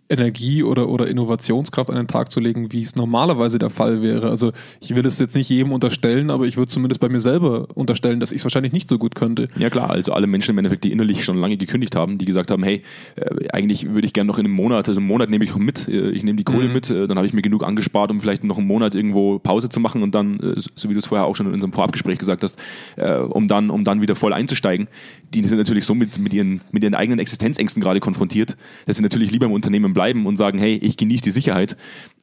[0.09, 4.29] Energie oder, oder Innovationskraft an den Tag zu legen, wie es normalerweise der Fall wäre?
[4.29, 7.69] Also ich will es jetzt nicht jedem unterstellen, aber ich würde zumindest bei mir selber
[7.73, 9.47] unterstellen, dass ich es wahrscheinlich nicht so gut könnte.
[9.57, 12.51] Ja klar, also alle Menschen im Endeffekt, die innerlich schon lange gekündigt haben, die gesagt
[12.51, 12.83] haben, hey,
[13.15, 15.87] äh, eigentlich würde ich gerne noch in einem Monat, also einen Monat nehme ich mit,
[15.87, 16.73] äh, ich nehme die Kohle mhm.
[16.73, 19.69] mit, äh, dann habe ich mir genug angespart, um vielleicht noch einen Monat irgendwo Pause
[19.69, 22.19] zu machen und dann, äh, so wie du es vorher auch schon in unserem Vorabgespräch
[22.19, 22.59] gesagt hast,
[22.97, 24.89] äh, um, dann, um dann wieder voll einzusteigen.
[25.33, 28.97] Die die sind natürlich so mit, mit, ihren, mit ihren eigenen Existenzängsten gerade konfrontiert, dass
[28.97, 31.77] sie natürlich lieber im Unternehmen bleiben und sagen, hey, ich genieße die Sicherheit.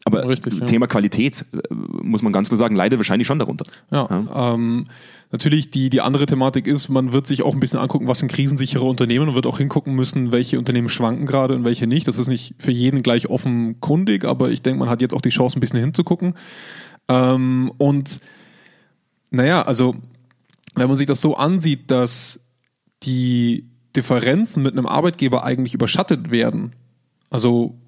[0.05, 0.88] Aber Richtig, Thema ja.
[0.88, 3.64] Qualität, äh, muss man ganz klar sagen, leidet wahrscheinlich schon darunter.
[3.93, 4.55] Ja, ja.
[4.55, 4.87] Ähm,
[5.31, 8.33] natürlich die, die andere Thematik ist, man wird sich auch ein bisschen angucken, was sind
[8.33, 12.09] krisensichere Unternehmen und wird auch hingucken müssen, welche Unternehmen schwanken gerade und welche nicht.
[12.09, 15.31] Das ist nicht für jeden gleich offenkundig, aber ich denke, man hat jetzt auch die
[15.31, 16.35] Chance, ein bisschen hinzugucken.
[17.07, 18.19] Ähm, und
[19.31, 19.95] naja, also
[20.75, 22.41] wenn man sich das so ansieht, dass
[23.04, 26.73] die Differenzen mit einem Arbeitgeber eigentlich überschattet werden.
[27.30, 27.78] Also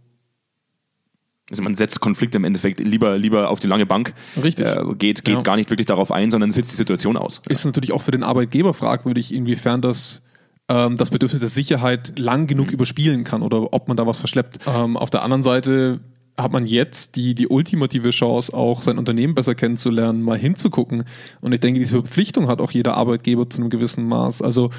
[1.51, 4.15] also man setzt Konflikte im Endeffekt lieber, lieber auf die lange Bank.
[4.43, 4.67] Richtig.
[4.67, 5.41] Äh, geht geht ja.
[5.43, 7.43] gar nicht wirklich darauf ein, sondern sitzt die Situation aus.
[7.49, 10.23] Ist natürlich auch für den Arbeitgeber fragwürdig, inwiefern das
[10.69, 12.75] ähm, das Bedürfnis der Sicherheit lang genug mhm.
[12.75, 14.61] überspielen kann oder ob man da was verschleppt.
[14.67, 16.01] Ähm, auf der anderen Seite
[16.37, 21.05] hat man jetzt die, die ultimative Chance, auch sein Unternehmen besser kennenzulernen, mal hinzugucken.
[21.41, 24.43] Und ich denke, diese Verpflichtung hat auch jeder Arbeitgeber zu einem gewissen Maß.
[24.43, 24.71] Also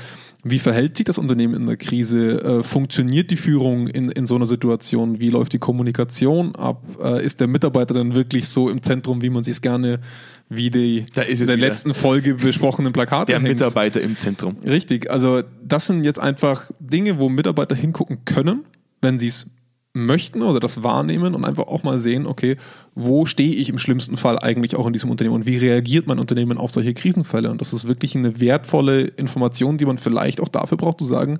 [0.47, 2.39] wie verhält sich das Unternehmen in der Krise?
[2.43, 5.19] Äh, funktioniert die Führung in, in so einer Situation?
[5.19, 6.83] Wie läuft die Kommunikation ab?
[7.01, 9.99] Äh, ist der Mitarbeiter dann wirklich so im Zentrum, wie man sich es gerne
[10.47, 11.67] wie die da ist in der wieder.
[11.67, 13.47] letzten Folge besprochenen Plakate Der hängt?
[13.47, 14.57] Mitarbeiter im Zentrum.
[14.63, 15.09] Richtig.
[15.09, 18.65] Also das sind jetzt einfach Dinge, wo Mitarbeiter hingucken können,
[19.01, 19.49] wenn sie es
[19.95, 22.57] möchten oder das wahrnehmen und einfach auch mal sehen, okay,
[22.93, 26.19] wo stehe ich im schlimmsten Fall eigentlich auch in diesem Unternehmen und wie reagiert mein
[26.19, 27.49] Unternehmen auf solche Krisenfälle?
[27.49, 31.39] Und das ist wirklich eine wertvolle Information, die man vielleicht auch dafür braucht, zu sagen,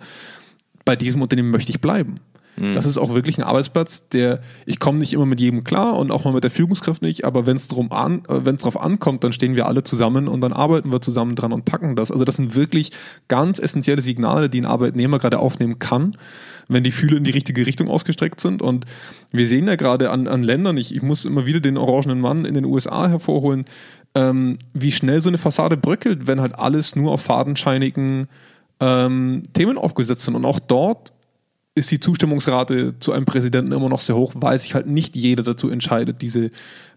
[0.86, 2.20] bei diesem Unternehmen möchte ich bleiben.
[2.58, 2.74] Mhm.
[2.74, 6.12] Das ist auch wirklich ein Arbeitsplatz, der, ich komme nicht immer mit jedem klar und
[6.12, 9.24] auch mal mit der Führungskraft nicht, aber wenn es an, äh, wenn es darauf ankommt,
[9.24, 12.12] dann stehen wir alle zusammen und dann arbeiten wir zusammen dran und packen das.
[12.12, 12.92] Also das sind wirklich
[13.28, 16.16] ganz essentielle Signale, die ein Arbeitnehmer gerade aufnehmen kann
[16.68, 18.62] wenn die Fühle in die richtige Richtung ausgestreckt sind.
[18.62, 18.86] Und
[19.32, 22.46] wir sehen ja gerade an, an Ländern, ich, ich muss immer wieder den orangenen Mann
[22.46, 23.66] in den USA hervorholen,
[24.16, 28.28] ähm, wie schnell so eine Fassade bröckelt, wenn halt alles nur auf fadenscheinigen
[28.80, 30.36] ähm, Themen aufgesetzt sind.
[30.36, 31.14] Und auch dort
[31.76, 35.44] ist die Zustimmungsrate zu einem Präsidenten immer noch sehr hoch, weil sich halt nicht jeder
[35.44, 36.52] dazu entscheidet, diese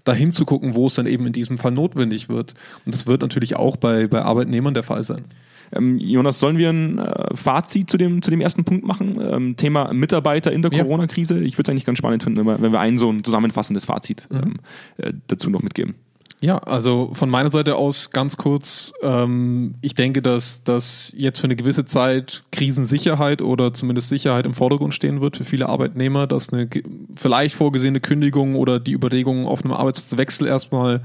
[0.05, 2.55] dahin zu gucken, wo es dann eben in diesem Fall notwendig wird.
[2.87, 5.25] Und das wird natürlich auch bei, bei Arbeitnehmern der Fall sein.
[5.73, 9.19] Ähm, Jonas, sollen wir ein äh, Fazit zu dem, zu dem ersten Punkt machen?
[9.21, 10.83] Ähm, Thema Mitarbeiter in der ja.
[10.83, 11.41] Corona-Krise.
[11.41, 14.39] Ich würde es eigentlich ganz spannend finden, wenn wir ein so ein zusammenfassendes Fazit mhm.
[14.39, 14.55] ähm,
[14.99, 15.95] äh, dazu noch mitgeben.
[16.41, 21.49] Ja, also von meiner Seite aus ganz kurz, ähm, ich denke, dass, dass jetzt für
[21.49, 26.53] eine gewisse Zeit Krisensicherheit oder zumindest Sicherheit im Vordergrund stehen wird für viele Arbeitnehmer, dass
[26.53, 26.69] eine
[27.17, 31.03] vielleicht vorgesehene Kündigung oder die Überlegung auf einem Arbeitsplatzwechsel erstmal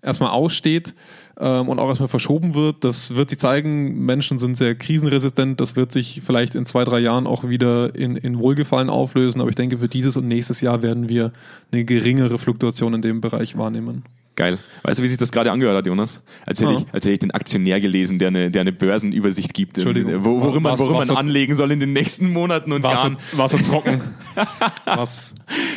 [0.00, 0.94] erstmal aussteht
[1.38, 2.84] ähm, und auch erstmal verschoben wird.
[2.84, 6.98] Das wird sich zeigen, Menschen sind sehr krisenresistent, das wird sich vielleicht in zwei, drei
[7.00, 10.82] Jahren auch wieder in, in Wohlgefallen auflösen, aber ich denke, für dieses und nächstes Jahr
[10.82, 11.32] werden wir
[11.72, 14.04] eine geringere Fluktuation in dem Bereich wahrnehmen.
[14.34, 14.58] Geil.
[14.82, 16.22] Weißt du, wie sich das gerade angehört hat, Jonas?
[16.46, 16.78] Als hätte, Ja.
[16.78, 20.24] ich, als hätte ich den Aktionär gelesen, der eine, der eine Börsenübersicht gibt, Entschuldigung.
[20.24, 22.82] wo, worin man, Was- worin was man so- anlegen soll in den nächsten Monaten und
[22.82, 23.16] War so, Jahren.
[23.32, 24.00] war so trocken.
[24.86, 25.34] Was?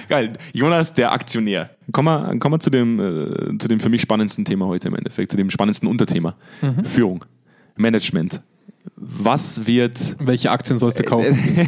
[0.07, 0.31] Geil.
[0.53, 1.69] Jonas, der Aktionär.
[1.91, 4.95] Kommen wir, kommen wir zu, dem, äh, zu dem für mich spannendsten Thema heute im
[4.95, 6.35] Endeffekt, zu dem spannendsten Unterthema.
[6.61, 6.85] Mhm.
[6.85, 7.25] Führung,
[7.75, 8.41] Management.
[8.95, 11.37] Was wird Welche Aktien sollst du kaufen?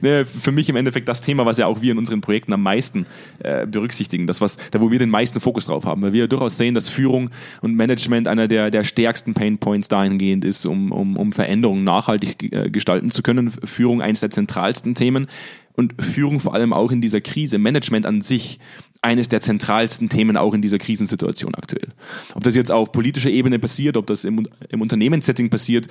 [0.00, 2.62] ne, für mich im Endeffekt das Thema, was ja auch wir in unseren Projekten am
[2.62, 3.06] meisten
[3.40, 6.56] äh, berücksichtigen, das was, da wo wir den meisten Fokus drauf haben, weil wir durchaus
[6.56, 7.30] sehen, dass Führung
[7.60, 12.70] und Management einer der, der stärksten Painpoints dahingehend ist, um, um, um Veränderungen nachhaltig äh,
[12.70, 13.50] gestalten zu können.
[13.50, 15.26] Führung eines der zentralsten Themen
[15.74, 18.60] und Führung vor allem auch in dieser Krise, Management an sich
[19.04, 21.88] eines der zentralsten Themen auch in dieser Krisensituation aktuell.
[22.34, 25.88] Ob das jetzt auf politischer Ebene passiert, ob das im, im Unternehmenssetting passiert,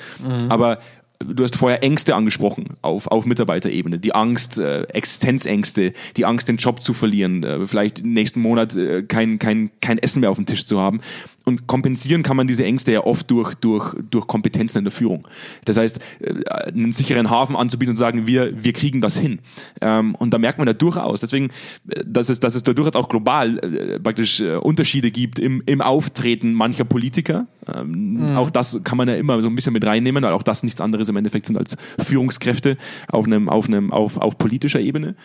[0.50, 0.80] aber
[1.20, 4.00] du hast vorher Ängste angesprochen auf, auf Mitarbeiterebene.
[4.00, 9.04] Die Angst, äh, Existenzängste, die Angst, den Job zu verlieren, äh, vielleicht nächsten Monat äh,
[9.04, 11.02] kein, kein, kein Essen mehr auf dem Tisch zu haben.
[11.46, 15.28] Und kompensieren kann man diese Ängste ja oft durch, durch, durch Kompetenzen in der Führung.
[15.66, 19.40] Das heißt, äh, einen sicheren Hafen anzubieten und sagen, wir, wir kriegen das hin.
[19.82, 21.50] Ähm, und da merkt man ja durchaus, deswegen,
[21.90, 25.62] äh, dass es, dass es da durchaus auch global äh, praktisch äh, Unterschiede gibt im,
[25.66, 27.48] im Auftreten mancher Politiker.
[27.76, 30.64] Ähm, Auch das kann man ja immer so ein bisschen mit reinnehmen, weil auch das
[30.64, 35.16] nichts anderes im Endeffekt sind als Führungskräfte auf einem, auf einem, auf, auf politischer Ebene.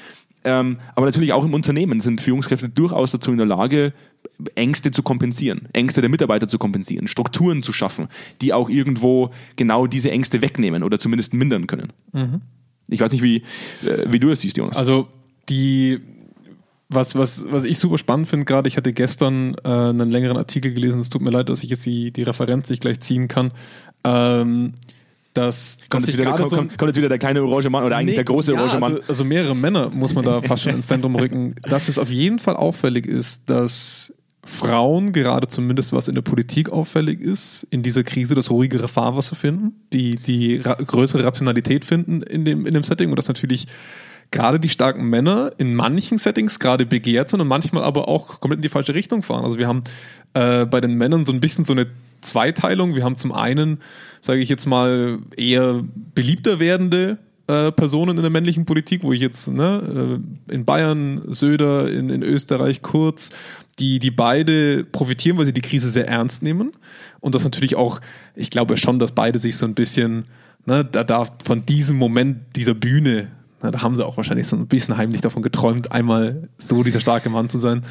[0.45, 3.93] Ähm, aber natürlich auch im Unternehmen sind Führungskräfte durchaus dazu in der Lage,
[4.55, 8.09] Ängste zu kompensieren, Ängste der Mitarbeiter zu kompensieren, Strukturen zu schaffen,
[8.41, 11.93] die auch irgendwo genau diese Ängste wegnehmen oder zumindest mindern können.
[12.89, 13.39] Ich weiß nicht, wie,
[13.85, 14.77] äh, wie du das siehst, Jonas.
[14.77, 15.09] Also
[15.49, 16.01] die,
[16.89, 20.73] was, was, was ich super spannend finde, gerade ich hatte gestern äh, einen längeren Artikel
[20.73, 23.53] gelesen, es tut mir leid, dass ich jetzt die, die Referenz nicht gleich ziehen kann.
[24.05, 24.73] Ähm,
[25.39, 27.85] dass, kommt, dass jetzt wieder, kommt, so kommt, kommt jetzt wieder der kleine orange Mann
[27.85, 28.93] oder eigentlich der große ja, orange Mann.
[28.95, 31.55] Also, also mehrere Männer muss man da fast schon ins Zentrum rücken.
[31.63, 34.13] Dass es auf jeden Fall auffällig ist, dass
[34.45, 39.37] Frauen, gerade zumindest was in der Politik auffällig ist, in dieser Krise das ruhigere Fahrwasser
[39.37, 43.67] finden, die, die ra größere Rationalität finden in dem, in dem Setting und dass natürlich
[44.31, 48.59] gerade die starken Männer in manchen Settings gerade begehrt sind und manchmal aber auch komplett
[48.59, 49.45] in die falsche Richtung fahren.
[49.45, 49.83] Also wir haben
[50.35, 51.87] äh, bei den Männern so ein bisschen so eine
[52.21, 52.95] Zweiteilung.
[52.95, 53.79] Wir haben zum einen,
[54.21, 59.21] sage ich jetzt mal, eher beliebter werdende äh, Personen in der männlichen Politik, wo ich
[59.21, 63.31] jetzt ne, äh, in Bayern, Söder, in, in Österreich, Kurz,
[63.79, 66.73] die, die beide profitieren, weil sie die Krise sehr ernst nehmen.
[67.21, 68.01] Und das natürlich auch,
[68.35, 70.25] ich glaube schon, dass beide sich so ein bisschen,
[70.67, 73.31] ne, da darf von diesem Moment dieser Bühne,
[73.63, 77.01] na, da haben sie auch wahrscheinlich so ein bisschen heimlich davon geträumt, einmal so dieser
[77.01, 77.83] starke Mann zu sein.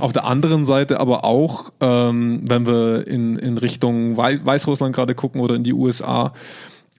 [0.00, 5.14] Auf der anderen Seite aber auch, ähm, wenn wir in, in Richtung Wei- Weißrussland gerade
[5.14, 6.32] gucken oder in die USA,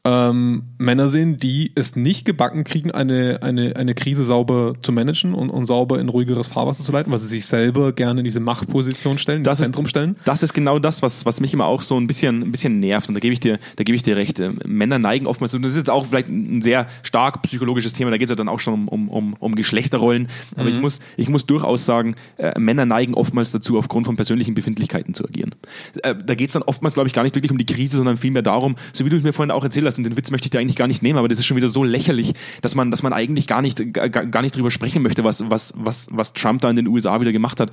[0.06, 5.34] ähm, Männer sehen, die es nicht gebacken kriegen, eine, eine, eine Krise sauber zu managen
[5.34, 8.40] und, und sauber in ruhigeres Fahrwasser zu leiten, weil sie sich selber gerne in diese
[8.40, 10.16] Machtposition stellen, das das Zentrum ist, stellen.
[10.24, 13.10] Das ist genau das, was, was mich immer auch so ein bisschen, ein bisschen nervt.
[13.10, 14.40] Und da gebe ich dir, da gebe ich dir recht.
[14.40, 18.12] Ähm, Männer neigen oftmals, und das ist jetzt auch vielleicht ein sehr stark psychologisches Thema,
[18.12, 20.28] da geht es ja dann auch schon um, um, um, Geschlechterrollen.
[20.56, 24.54] Aber ich, muss, ich muss durchaus sagen, äh, Männer neigen oftmals dazu, aufgrund von persönlichen
[24.54, 25.56] Befindlichkeiten zu agieren.
[26.04, 28.18] Äh, da geht es dann oftmals, glaube ich, gar nicht wirklich um die Krise, sondern
[28.18, 30.48] vielmehr darum, so wie du es mir vorhin auch erzählt hast, und den Witz möchte
[30.48, 32.92] ich dir eigentlich gar nicht nehmen, aber das ist schon wieder so lächerlich, dass man,
[32.92, 36.34] dass man eigentlich gar nicht, gar, gar nicht drüber sprechen möchte, was, was, was, was
[36.34, 37.72] Trump da in den USA wieder gemacht hat.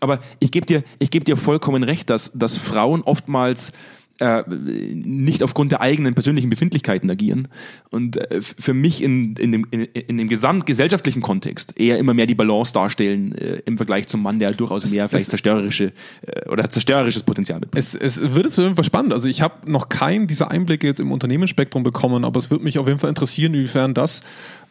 [0.00, 3.72] Aber ich gebe dir, geb dir vollkommen recht, dass, dass Frauen oftmals
[4.20, 7.48] äh, nicht aufgrund der eigenen persönlichen Befindlichkeiten agieren
[7.90, 12.26] und äh, für mich in, in, dem, in, in dem gesamtgesellschaftlichen Kontext eher immer mehr
[12.26, 16.48] die Balance darstellen äh, im Vergleich zum Mann, der durchaus mehr vielleicht es- zerstörerische äh,
[16.48, 17.84] oder zerstörerisches Potenzial mitbringt.
[17.84, 19.12] Es, es wird auf jeden Fall spannend.
[19.12, 22.78] Also ich habe noch keinen dieser Einblicke jetzt im Unternehmensspektrum bekommen, aber es würde mich
[22.78, 24.22] auf jeden Fall interessieren, inwiefern das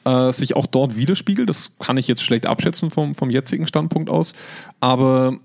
[0.05, 1.47] äh, sich auch dort widerspiegelt.
[1.49, 4.33] Das kann ich jetzt schlecht abschätzen vom, vom jetzigen Standpunkt aus.
[4.79, 5.37] Aber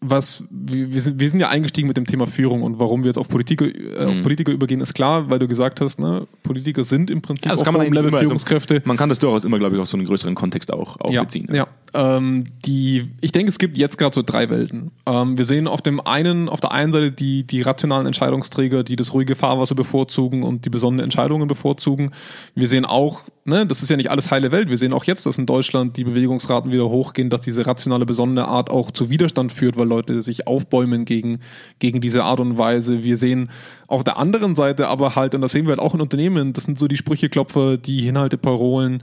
[0.00, 3.08] was wir, wir, sind, wir sind ja eingestiegen mit dem Thema Führung und warum wir
[3.08, 6.84] jetzt auf Politiker, äh, auf Politiker übergehen, ist klar, weil du gesagt hast, ne, Politiker
[6.84, 8.82] sind im Prinzip Ja, das auf hohem Level immer, also Führungskräfte.
[8.86, 11.22] man kann das durchaus immer, glaube ich, auf so einen größeren Kontext auch, auch ja,
[11.22, 11.48] beziehen.
[11.52, 14.90] Ja, ähm, die, ich denke, es gibt jetzt gerade so drei Welten.
[15.06, 18.96] Ähm, wir sehen auf dem einen, auf der einen Seite die, die rationalen Entscheidungsträger, die
[18.96, 22.12] das ruhige Fahrwasser bevorzugen und die besonderen Entscheidungen bevorzugen.
[22.54, 24.70] Wir sehen auch, ne, das ist ja nicht alles heile Welt.
[24.70, 28.46] Wir sehen auch jetzt, dass in Deutschland die Bewegungsraten wieder hochgehen, dass diese rationale, besondere
[28.48, 31.40] Art auch zu Widerstand führt, weil Leute sich aufbäumen gegen,
[31.78, 33.04] gegen diese Art und Weise.
[33.04, 33.50] Wir sehen
[33.86, 36.64] auf der anderen Seite aber halt, und das sehen wir halt auch in Unternehmen, das
[36.64, 39.02] sind so die Sprücheklopfer, die Hinhalteparolen,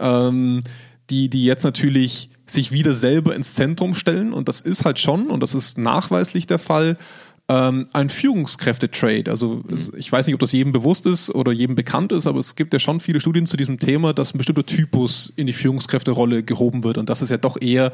[0.00, 0.62] ähm,
[1.10, 4.32] die, die jetzt natürlich sich wieder selber ins Zentrum stellen.
[4.34, 6.98] Und das ist halt schon, und das ist nachweislich der Fall,
[7.46, 9.30] ähm, ein Führungskräfte-Trade.
[9.30, 12.38] Also es- ich weiß nicht, ob das jedem bewusst ist oder jedem bekannt ist, aber
[12.38, 15.52] es gibt ja schon viele Studien zu diesem Thema, dass ein bestimmter Typus in die
[15.52, 16.96] Führungskräfterolle gehoben wird.
[16.96, 17.92] Und das ist ja doch eher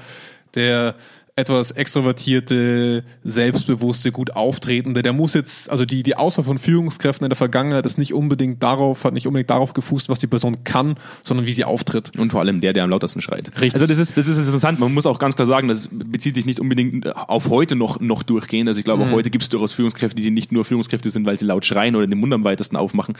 [0.54, 0.94] der
[1.40, 5.02] etwas extrovertierte, selbstbewusste, gut auftretende.
[5.02, 8.62] Der muss jetzt, also die, die Auswahl von Führungskräften in der Vergangenheit ist nicht unbedingt
[8.62, 12.16] darauf, hat nicht unbedingt darauf gefußt, was die Person kann, sondern wie sie auftritt.
[12.18, 13.50] Und vor allem der, der am lautesten schreit.
[13.54, 13.74] Richtig.
[13.74, 14.78] Also das ist, das ist interessant.
[14.78, 18.22] Man muss auch ganz klar sagen, das bezieht sich nicht unbedingt auf heute noch, noch
[18.22, 18.68] durchgehen.
[18.68, 21.38] Also ich glaube, auch heute gibt es durchaus Führungskräfte, die nicht nur Führungskräfte sind, weil
[21.38, 23.14] sie laut schreien oder den Mund am weitesten aufmachen.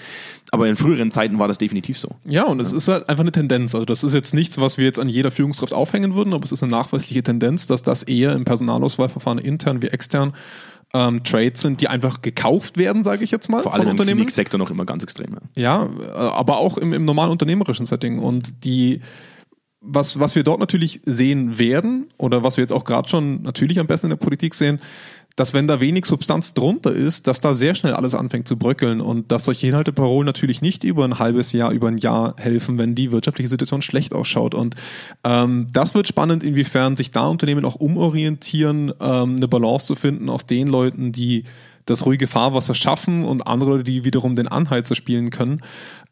[0.50, 2.16] Aber in früheren Zeiten war das definitiv so.
[2.26, 3.74] Ja, und es ist halt einfach eine Tendenz.
[3.74, 6.52] Also das ist jetzt nichts, was wir jetzt an jeder Führungskraft aufhängen würden, aber es
[6.52, 10.35] ist eine nachweisliche Tendenz, dass das eher im Personalauswahlverfahren intern wie extern
[10.92, 13.92] ähm, Trades sind, die einfach gekauft werden, sage ich jetzt mal, Vor von allem im
[13.92, 14.18] Unternehmen.
[14.18, 15.37] Kliniksektor noch immer ganz extrem.
[15.55, 15.87] Ja.
[15.87, 18.18] Ja, äh, aber auch im, im normalen unternehmerischen Setting.
[18.18, 19.01] Und die,
[19.81, 23.79] was, was wir dort natürlich sehen werden, oder was wir jetzt auch gerade schon natürlich
[23.79, 24.81] am besten in der Politik sehen,
[25.37, 29.01] dass wenn da wenig Substanz drunter ist, dass da sehr schnell alles anfängt zu bröckeln
[29.01, 32.95] und dass solche Inhalteparolen natürlich nicht über ein halbes Jahr, über ein Jahr helfen, wenn
[32.95, 34.55] die wirtschaftliche Situation schlecht ausschaut.
[34.55, 34.75] Und
[35.25, 40.29] ähm, das wird spannend, inwiefern sich da Unternehmen auch umorientieren, ähm, eine Balance zu finden
[40.29, 41.45] aus den Leuten, die
[41.87, 45.61] das ruhige Fahrwasser schaffen und andere Leute, die wiederum den Anheizer spielen können.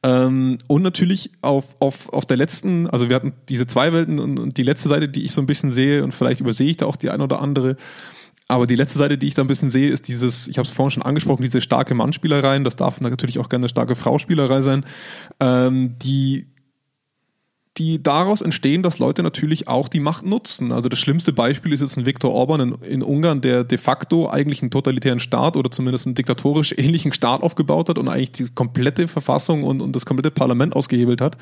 [0.02, 4.38] Ähm, und natürlich auf, auf, auf der letzten, also wir hatten diese zwei Welten und,
[4.38, 6.86] und die letzte Seite, die ich so ein bisschen sehe und vielleicht übersehe ich da
[6.86, 7.76] auch die eine oder andere.
[8.48, 10.74] Aber die letzte Seite, die ich da ein bisschen sehe, ist dieses, ich habe es
[10.74, 12.64] vorhin schon angesprochen, diese starke Mannspielereien.
[12.64, 14.86] Das darf natürlich auch gerne eine starke Frauspielerei sein,
[15.38, 16.46] ähm, die
[17.78, 20.72] die daraus entstehen, dass Leute natürlich auch die Macht nutzen.
[20.72, 24.28] Also das schlimmste Beispiel ist jetzt ein Viktor Orban in, in Ungarn, der de facto
[24.28, 28.46] eigentlich einen totalitären Staat oder zumindest einen diktatorisch ähnlichen Staat aufgebaut hat und eigentlich die
[28.54, 31.36] komplette Verfassung und, und das komplette Parlament ausgehebelt hat,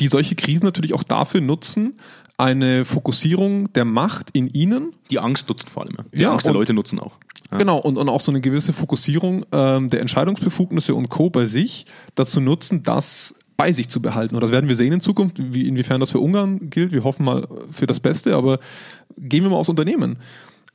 [0.00, 1.98] die solche Krisen natürlich auch dafür nutzen,
[2.36, 5.96] eine Fokussierung der Macht in ihnen Die Angst nutzen vor allem.
[5.96, 6.04] ja.
[6.14, 7.16] Die Ja, Angst der Leute nutzen auch.
[7.50, 7.58] Ja.
[7.58, 11.30] Genau, und, und auch so eine gewisse Fokussierung ähm, der Entscheidungsbefugnisse und Co.
[11.30, 14.36] bei sich dazu nutzen, das bei sich zu behalten.
[14.36, 16.92] Und das werden wir sehen in Zukunft, wie, inwiefern das für Ungarn gilt.
[16.92, 18.60] Wir hoffen mal für das Beste, aber
[19.18, 20.16] gehen wir mal aufs Unternehmen.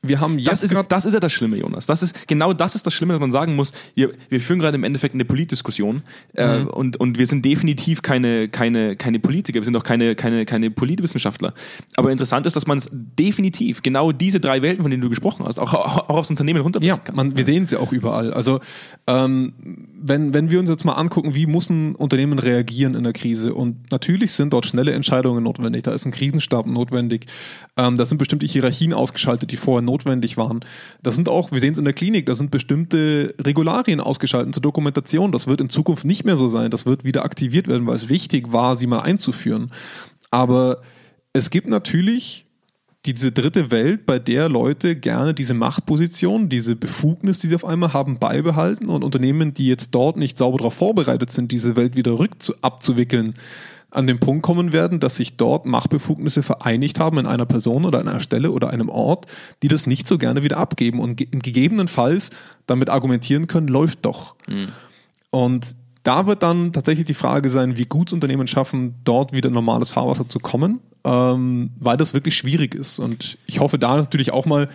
[0.05, 1.85] Wir haben Das jetzt ist, gerade das ist ja das Schlimme, Jonas.
[1.85, 4.75] Das ist, genau das ist das Schlimme, dass man sagen muss, wir, wir führen gerade
[4.75, 6.01] im Endeffekt eine Politdiskussion
[6.35, 6.67] äh, Mhm.
[6.67, 10.69] und, und wir sind definitiv keine, keine, keine Politiker, wir sind auch keine, keine, keine
[10.71, 11.53] Politwissenschaftler.
[11.95, 15.45] Aber interessant ist, dass man es definitiv, genau diese drei Welten, von denen du gesprochen
[15.47, 17.15] hast, auch, auch aufs Unternehmen runterbrechen Ja, kann.
[17.15, 18.33] man, wir sehen es ja auch überall.
[18.33, 18.59] Also
[19.07, 19.53] ähm,
[20.01, 23.53] wenn, wenn wir uns jetzt mal angucken, wie muss ein Unternehmen reagieren in der Krise
[23.53, 27.27] und natürlich sind dort schnelle Entscheidungen notwendig, da ist ein Krisenstab notwendig,
[27.77, 29.92] ähm, da sind bestimmte Hierarchien ausgeschaltet, die vorher notwendig
[30.37, 30.61] waren.
[31.01, 34.61] Das sind auch, wir sehen es in der Klinik, da sind bestimmte Regularien ausgeschaltet zur
[34.63, 35.31] Dokumentation.
[35.31, 38.09] Das wird in Zukunft nicht mehr so sein, das wird wieder aktiviert werden, weil es
[38.09, 39.71] wichtig war, sie mal einzuführen.
[40.31, 40.81] Aber
[41.33, 42.45] es gibt natürlich
[43.05, 47.91] diese dritte Welt, bei der Leute gerne diese Machtposition, diese Befugnis, die sie auf einmal
[47.91, 52.17] haben, beibehalten und Unternehmen, die jetzt dort nicht sauber darauf vorbereitet sind, diese Welt wieder
[52.17, 53.33] rück zu, abzuwickeln,
[53.93, 57.99] an den Punkt kommen werden, dass sich dort Machtbefugnisse vereinigt haben in einer Person oder
[57.99, 59.27] einer Stelle oder einem Ort,
[59.61, 62.31] die das nicht so gerne wieder abgeben und ge gegebenenfalls
[62.65, 64.35] damit argumentieren können, läuft doch.
[65.29, 69.47] Und da wird dann tatsächlich die Frage sein, wie gut es Unternehmen schaffen, dort wieder
[69.47, 72.99] in normales Fahrwasser zu kommen, ähm, weil das wirklich schwierig ist.
[72.99, 74.67] Und ich hoffe da natürlich auch mal,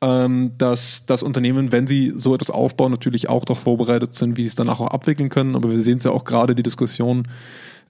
[0.00, 4.42] ähm, dass das Unternehmen, wenn sie so etwas aufbauen, natürlich auch darauf vorbereitet sind, wie
[4.42, 5.56] sie es danach auch abwickeln können.
[5.56, 7.26] Aber wir sehen es ja auch gerade die Diskussion,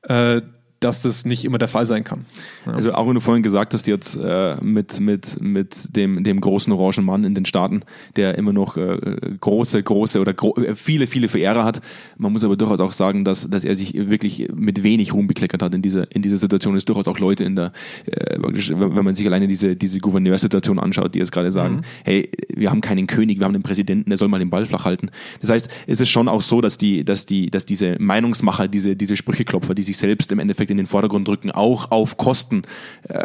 [0.03, 0.41] äh,
[0.81, 2.27] dass das nicht immer der Fall sein kann.
[2.67, 2.73] Ja.
[2.73, 6.73] Also auch wenn du vorhin gesagt hast, jetzt äh, mit, mit, mit dem, dem großen
[6.73, 7.83] orangen Mann in den Staaten,
[8.17, 8.99] der immer noch äh,
[9.41, 11.81] große, große oder gro äh, viele, viele Verehrer hat.
[12.19, 15.63] Man muss aber durchaus auch sagen, dass, dass er sich wirklich mit wenig Ruhm bekleckert
[15.63, 16.77] hat in dieser, in dieser Situation.
[16.77, 17.73] Es durchaus auch Leute in der,
[18.07, 22.71] äh, wenn man sich alleine diese, diese Gouverneurssituation anschaut, die jetzt gerade sagen, hey, wir
[22.71, 25.11] haben keinen König, wir haben einen Präsidenten, der soll mal den Ball flach halten.
[25.41, 28.95] Das heißt, es ist schon auch so, dass die, dass die, dass diese Meinungsmacher, diese,
[28.95, 32.63] diese Sprücheklopfer, die sich selbst im Endeffekt in den Vordergrund rücken, auch auf Kosten
[33.09, 33.23] äh,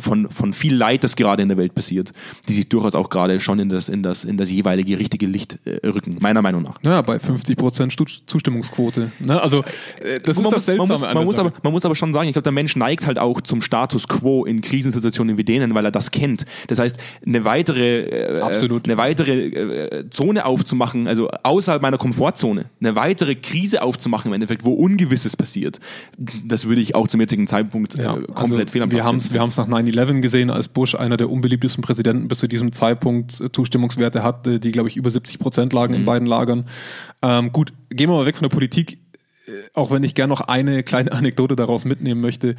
[0.00, 2.12] von, von viel Leid, das gerade in der Welt passiert,
[2.48, 5.58] die sich durchaus auch gerade schon in das, in das, in das jeweilige richtige Licht
[5.64, 6.78] äh, rücken, meiner Meinung nach.
[6.84, 9.12] Ja, bei 50% Stu- Zustimmungsquote.
[9.18, 9.40] Ne?
[9.40, 9.60] Also,
[10.02, 12.12] äh, das ist das muss, man, Seltsame muss, man, muss aber, man muss aber schon
[12.12, 15.74] sagen, ich glaube, der Mensch neigt halt auch zum Status quo in Krisensituationen wie denen,
[15.74, 16.44] weil er das kennt.
[16.68, 22.94] Das heißt, eine weitere, äh, eine weitere äh, Zone aufzumachen, also außerhalb meiner Komfortzone, eine
[22.94, 25.78] weitere Krise aufzumachen im Endeffekt, wo Ungewisses passiert,
[26.44, 29.06] das würde ich auch zum jetzigen Zeitpunkt äh, Ja, komplett also fehl am wir Platz
[29.06, 32.72] haben es wir nach 9-11 gesehen, als Bush einer der unbeliebtesten Präsidenten bis zu diesem
[32.72, 36.00] Zeitpunkt äh, Zustimmungswerte hatte, die, glaube ich, über 70 Prozent lagen Mhm.
[36.00, 36.66] in beiden Lagern.
[37.22, 38.98] Ähm, gut, gehen wir mal weg von der Politik,
[39.46, 42.56] äh, auch wenn ich gerne noch eine kleine Anekdote daraus mitnehmen möchte.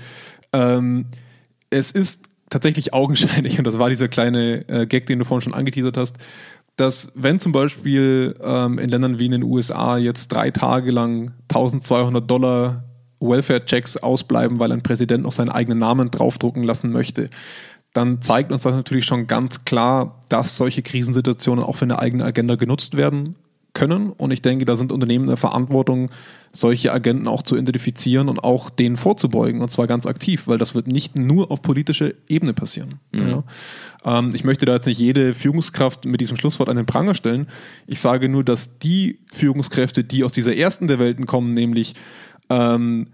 [0.54, 1.06] Ähm,
[1.70, 5.54] es ist tatsächlich augenscheinlich, und das war dieser kleine äh, Gag, den du vorhin schon
[5.54, 6.18] angeteasert hast,
[6.78, 11.32] dass wenn zum Beispiel ähm, in Ländern wie in den USA jetzt drei Tage lang
[11.50, 12.84] 1200 Dollar
[13.22, 17.30] Welfare-Checks ausbleiben, weil ein Präsident noch seinen eigenen Namen draufdrucken lassen möchte,
[17.94, 22.24] dann zeigt uns das natürlich schon ganz klar, dass solche Krisensituationen auch für eine eigene
[22.24, 23.36] Agenda genutzt werden
[23.74, 24.10] können.
[24.12, 26.10] Und ich denke, da sind Unternehmen in der Verantwortung,
[26.52, 29.62] solche Agenten auch zu identifizieren und auch denen vorzubeugen.
[29.62, 32.96] Und zwar ganz aktiv, weil das wird nicht nur auf politischer Ebene passieren.
[33.12, 33.30] Mhm.
[33.30, 34.20] Ja.
[34.20, 37.48] Ähm, ich möchte da jetzt nicht jede Führungskraft mit diesem Schlusswort an den Pranger stellen.
[37.88, 41.94] Ich sage nur, dass die Führungskräfte, die aus dieser ersten der Welten kommen, nämlich
[42.52, 43.08] ähm,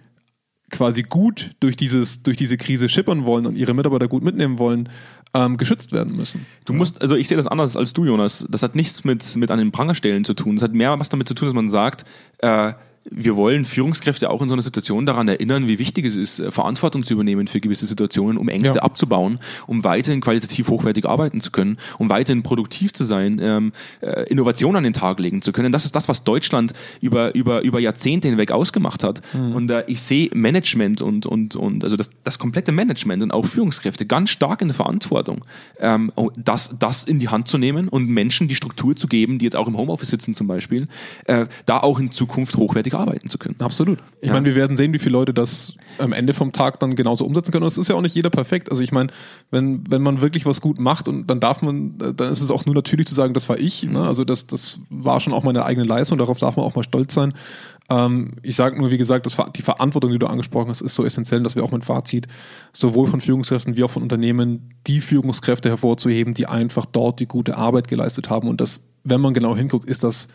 [0.69, 4.89] quasi gut durch, dieses, durch diese Krise schippern wollen und ihre Mitarbeiter gut mitnehmen wollen,
[5.34, 6.45] ähm, geschützt werden müssen.
[6.65, 8.45] Du musst, also ich sehe das anders als du, Jonas.
[8.50, 10.56] Das hat nichts mit, mit an den Pranger stellen zu tun.
[10.56, 12.04] Das hat mehr was damit zu tun, dass man sagt,
[12.39, 12.73] äh,
[13.12, 16.52] wir wollen Führungskräfte auch in so einer Situation daran erinnern, wie wichtig es ist, äh,
[16.52, 18.84] Verantwortung zu übernehmen für gewisse Situationen, um Ängste ja.
[18.84, 24.24] abzubauen, um weiterhin qualitativ hochwertig arbeiten zu können, um weiterhin produktiv zu sein, ähm, äh,
[24.30, 25.72] Innovationen an den Tag legen zu können.
[25.72, 29.22] Das ist das, was Deutschland über, über, über Jahrzehnte hinweg ausgemacht hat.
[29.34, 29.56] Mhm.
[29.56, 33.46] Und äh, ich sehe Management und, und, und also das, das komplette Management und auch
[33.46, 35.46] Führungskräfte ganz stark in der Verantwortung,
[35.80, 39.46] ähm, das, das in die Hand zu nehmen und Menschen die Struktur zu geben, die
[39.46, 40.88] jetzt auch im Homeoffice sitzen zum Beispiel,
[41.26, 43.56] äh, da auch in Zukunft hochwertig arbeiten zu können.
[43.60, 44.00] Absolut.
[44.22, 44.34] Ich ja.
[44.34, 47.52] meine, wir werden sehen, wie viele Leute das am Ende vom Tag dann genauso umsetzen
[47.52, 47.64] können.
[47.64, 48.72] Und es ist ja auch nicht jeder perfekt.
[48.72, 49.10] Also ich meine,
[49.52, 52.66] wenn, wenn man wirklich was gut macht und dann darf man, dann ist es auch
[52.66, 53.84] nur natürlich zu sagen, das war ich.
[53.84, 54.06] Ne?
[54.06, 56.18] Also das, das war schon auch meine eigene Leistung.
[56.18, 57.34] Darauf darf man auch mal stolz sein.
[57.90, 61.06] Ähm, ich sage nur, wie gesagt, das, die Verantwortung, die du angesprochen hast, ist so
[61.06, 62.28] essentiell, dass wir auch mit Fazit
[62.74, 67.58] sowohl von Führungskräften wie auch von Unternehmen die Führungskräfte hervorzuheben, die einfach dort die gute
[67.58, 68.48] Arbeit geleistet haben.
[68.48, 70.28] Und das, wenn man genau hinguckt, ist das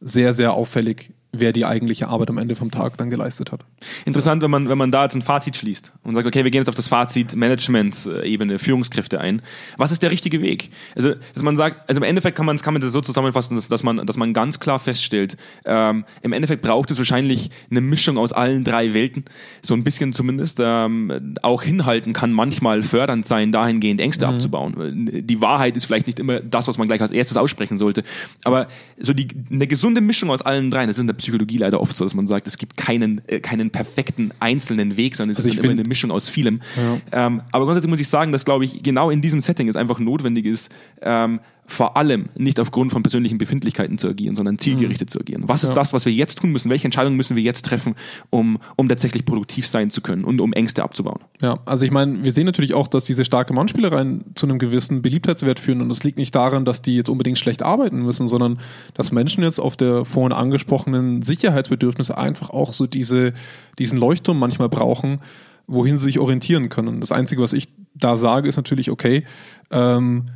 [0.00, 3.64] sehr, sehr auffällig wer die eigentliche Arbeit am Ende vom Tag dann geleistet hat.
[4.04, 6.60] Interessant, wenn man, wenn man da jetzt ein Fazit schließt und sagt, okay, wir gehen
[6.60, 9.42] jetzt auf das Fazit Management-Ebene, Führungskräfte ein.
[9.76, 10.70] Was ist der richtige Weg?
[10.96, 13.68] Also, dass man sagt, also im Endeffekt kann man, kann man das so zusammenfassen, dass,
[13.68, 18.18] dass, man, dass man ganz klar feststellt, ähm, im Endeffekt braucht es wahrscheinlich eine Mischung
[18.18, 19.24] aus allen drei Welten,
[19.62, 24.34] so ein bisschen zumindest, ähm, auch hinhalten kann manchmal fördernd sein, dahingehend Ängste mhm.
[24.34, 25.08] abzubauen.
[25.26, 28.02] Die Wahrheit ist vielleicht nicht immer das, was man gleich als erstes aussprechen sollte,
[28.42, 28.66] aber
[28.98, 32.14] so die, eine gesunde Mischung aus allen dreien, das sind Psychologie leider oft so, dass
[32.14, 35.72] man sagt, es gibt keinen, äh, keinen perfekten einzelnen Weg, sondern es also ist immer
[35.72, 36.60] eine Mischung aus vielem.
[36.76, 37.26] Ja.
[37.26, 39.98] Ähm, aber grundsätzlich muss ich sagen, dass, glaube ich, genau in diesem Setting es einfach
[39.98, 40.70] notwendig ist,
[41.02, 45.12] ähm, vor allem nicht aufgrund von persönlichen Befindlichkeiten zu agieren, sondern zielgerichtet mhm.
[45.12, 45.44] zu agieren.
[45.46, 45.74] Was ist ja.
[45.76, 46.68] das, was wir jetzt tun müssen?
[46.68, 47.94] Welche Entscheidungen müssen wir jetzt treffen,
[48.28, 51.20] um, um tatsächlich produktiv sein zu können und um Ängste abzubauen?
[51.40, 55.00] Ja, also ich meine, wir sehen natürlich auch, dass diese starke Mannspielereien zu einem gewissen
[55.00, 58.58] Beliebtheitswert führen und das liegt nicht daran, dass die jetzt unbedingt schlecht arbeiten müssen, sondern
[58.94, 63.32] dass Menschen jetzt auf der vorhin angesprochenen Sicherheitsbedürfnisse einfach auch so diese,
[63.78, 65.20] diesen Leuchtturm manchmal brauchen,
[65.68, 67.00] wohin sie sich orientieren können.
[67.00, 69.24] Das Einzige, was ich da sage, ist natürlich, okay,
[69.70, 70.26] ähm,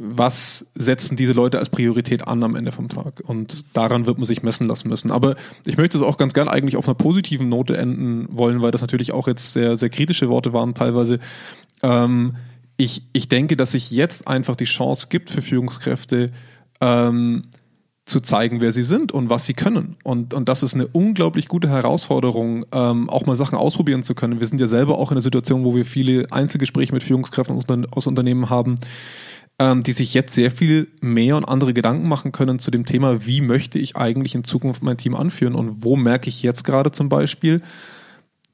[0.00, 3.20] was setzen diese Leute als Priorität an am Ende vom Tag.
[3.26, 5.10] Und daran wird man sich messen lassen müssen.
[5.10, 5.34] Aber
[5.66, 8.80] ich möchte es auch ganz gern eigentlich auf einer positiven Note enden wollen, weil das
[8.80, 11.18] natürlich auch jetzt sehr, sehr kritische Worte waren teilweise.
[11.82, 12.36] Ähm,
[12.76, 16.30] ich, ich denke, dass sich jetzt einfach die Chance gibt für Führungskräfte,
[16.80, 17.42] ähm,
[18.08, 19.96] zu zeigen, wer sie sind und was sie können.
[20.02, 24.40] Und, und das ist eine unglaublich gute Herausforderung, ähm, auch mal Sachen ausprobieren zu können.
[24.40, 27.64] Wir sind ja selber auch in einer Situation, wo wir viele Einzelgespräche mit Führungskräften aus,
[27.90, 28.76] aus Unternehmen haben,
[29.58, 33.26] ähm, die sich jetzt sehr viel mehr und andere Gedanken machen können zu dem Thema,
[33.26, 36.92] wie möchte ich eigentlich in Zukunft mein Team anführen und wo merke ich jetzt gerade
[36.92, 37.62] zum Beispiel,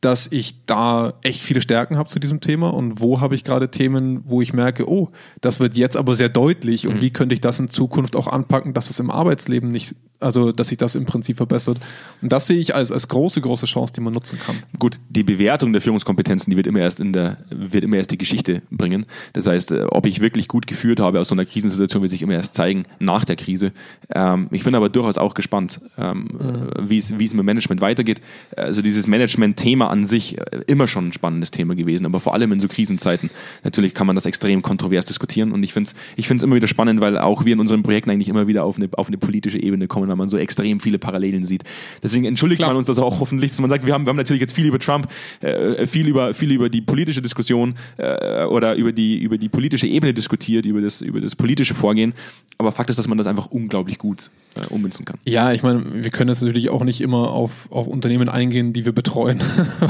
[0.01, 3.71] dass ich da echt viele Stärken habe zu diesem Thema und wo habe ich gerade
[3.71, 5.09] Themen, wo ich merke, oh,
[5.41, 7.01] das wird jetzt aber sehr deutlich und mhm.
[7.01, 10.69] wie könnte ich das in Zukunft auch anpacken, dass es im Arbeitsleben nicht also, dass
[10.69, 11.79] sich das im Prinzip verbessert.
[12.23, 14.57] Und das sehe ich als, als große, große Chance, die man nutzen kann.
[14.79, 18.19] Gut, die Bewertung der Führungskompetenzen, die wird immer erst in der, wird immer erst die
[18.19, 19.07] Geschichte bringen.
[19.33, 22.23] Das heißt, äh, ob ich wirklich gut geführt habe aus so einer Krisensituation, wird sich
[22.23, 23.73] immer erst zeigen nach der Krise.
[24.15, 26.89] Ähm, ich bin aber durchaus auch gespannt, ähm, mhm.
[26.89, 28.21] wie es, mit Management weitergeht.
[28.57, 32.53] Also dieses Management-Thema an sich äh, immer schon ein spannendes Thema gewesen, aber vor allem
[32.53, 33.31] in so Krisenzeiten
[33.63, 37.01] natürlich kann man das extrem kontrovers diskutieren und ich finde es ich immer wieder spannend,
[37.01, 39.87] weil auch wir in unseren Projekten eigentlich immer wieder auf eine, auf eine politische Ebene
[39.87, 41.65] kommen weil man so extrem viele Parallelen sieht.
[42.03, 42.71] Deswegen entschuldigt Klar.
[42.71, 44.67] man uns das auch hoffentlich, dass man sagt, wir haben, wir haben natürlich jetzt viel
[44.67, 45.09] über Trump,
[45.41, 49.87] äh, viel, über, viel über die politische Diskussion äh, oder über die, über die politische
[49.87, 52.15] Ebene diskutiert, über das, über das politische Vorgehen.
[52.59, 55.17] Aber Fakt ist, dass man das einfach unglaublich gut äh, ummünzen kann.
[55.25, 58.85] Ja, ich meine, wir können jetzt natürlich auch nicht immer auf, auf Unternehmen eingehen, die
[58.85, 59.41] wir betreuen.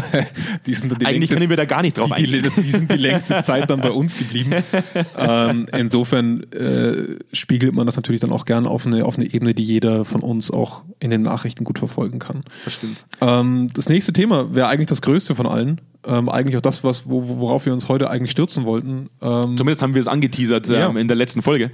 [0.67, 2.51] die sind die Eigentlich längste, können wir da gar nicht drauf die, eingehen.
[2.57, 4.53] Die, die sind die längste Zeit dann bei uns geblieben.
[5.19, 9.55] ähm, insofern äh, spiegelt man das natürlich dann auch gerne auf eine, auf eine Ebene,
[9.55, 12.41] die jeder von uns auch in den Nachrichten gut verfolgen kann.
[12.65, 13.05] Das stimmt.
[13.21, 15.81] Ähm, das nächste Thema wäre eigentlich das größte von allen.
[16.07, 19.09] Ähm, eigentlich auch das, was, wo, worauf wir uns heute eigentlich stürzen wollten.
[19.23, 20.89] Ähm, Zumindest haben wir es angeteasert ja.
[20.89, 21.71] Ähm, in der letzten Folge.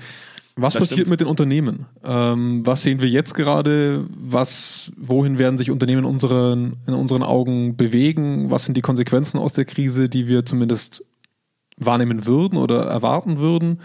[0.57, 1.11] Was das passiert stimmt.
[1.11, 1.87] mit den Unternehmen?
[2.05, 4.05] Ähm, was sehen wir jetzt gerade?
[4.15, 8.51] Was, wohin werden sich Unternehmen in unseren, in unseren Augen bewegen?
[8.51, 11.05] Was sind die Konsequenzen aus der Krise, die wir zumindest
[11.81, 13.81] wahrnehmen würden oder erwarten würden.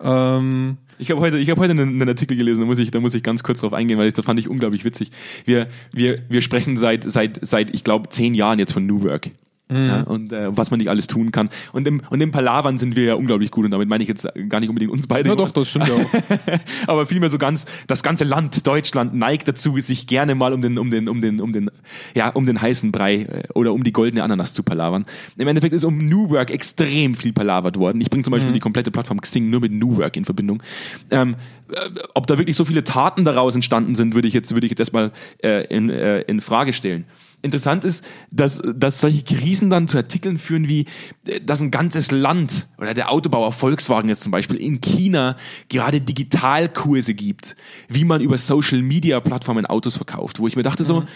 [0.00, 3.00] Ähm, ich habe heute, ich hab heute einen, einen, Artikel gelesen, da muss, ich, da
[3.00, 5.10] muss ich ganz kurz drauf eingehen, weil ich, das fand ich unglaublich witzig.
[5.44, 9.30] Wir, wir, wir sprechen seit, seit, seit ich glaube, zehn Jahren jetzt von New Work.
[9.72, 9.86] Mhm.
[9.86, 11.50] Ja, und äh, was man nicht alles tun kann.
[11.72, 14.28] Und im, und im Palavern sind wir ja unglaublich gut und damit meine ich jetzt
[14.48, 15.28] gar nicht unbedingt uns beide.
[15.28, 16.58] Ja, doch, das stimmt ja auch.
[16.86, 20.78] Aber vielmehr so ganz, das ganze Land, Deutschland, neigt dazu, sich gerne mal um den,
[20.78, 21.70] um den, um den, um den,
[22.14, 25.06] ja, um den heißen Brei äh, oder um die goldene Ananas zu palavern.
[25.36, 28.00] Im Endeffekt ist um New Work extrem viel palavert worden.
[28.00, 28.54] Ich bringe zum Beispiel mhm.
[28.54, 30.62] die komplette Plattform Xing nur mit New Work in Verbindung.
[31.10, 31.36] Ähm,
[31.70, 34.70] äh, ob da wirklich so viele Taten daraus entstanden sind, würde ich jetzt, würde ich
[34.70, 35.12] jetzt erstmal
[35.42, 37.04] äh, in, äh, in Frage stellen
[37.42, 40.86] interessant ist, dass, dass solche Krisen dann zu Artikeln führen wie,
[41.26, 45.36] äh, dass ein ganzes Land oder der Autobauer Volkswagen jetzt zum Beispiel in China
[45.68, 47.56] gerade Digitalkurse gibt,
[47.88, 51.08] wie man über Social Media Plattformen Autos verkauft, wo ich mir dachte so, mhm.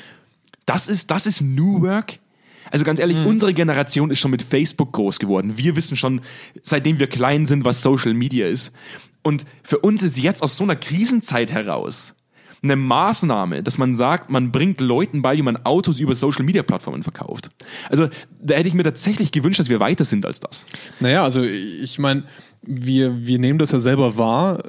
[0.67, 2.19] das ist, das ist New Work?
[2.71, 3.27] Also ganz ehrlich, mhm.
[3.27, 5.57] unsere Generation ist schon mit Facebook groß geworden.
[5.57, 6.23] Wir wissen schon,
[6.63, 8.73] seitdem wir klein sind, was Social Media ist.
[9.23, 12.15] Und für uns ist jetzt aus so einer Krisenzeit heraus
[12.65, 16.63] eine Maßnahme, dass man sagt, man bringt Leuten bei, wie man Autos über Social Media
[16.63, 17.51] Plattformen verkauft.
[17.91, 18.09] Also
[18.41, 20.67] da hätte ich mir tatsächlich gewünscht, dass wir weiter sind als das.
[20.99, 22.25] Naja, also ich meine,
[22.63, 24.63] wir, wir nehmen das ja selber wahr.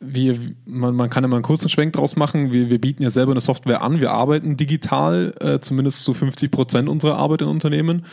[0.00, 2.52] Wir, man, man kann ja mal einen kurzen Schwenk draus machen.
[2.52, 4.00] Wir, wir bieten ja selber eine Software an.
[4.00, 8.06] Wir arbeiten digital, äh, zumindest zu 50 Prozent unserer Arbeit in Unternehmen.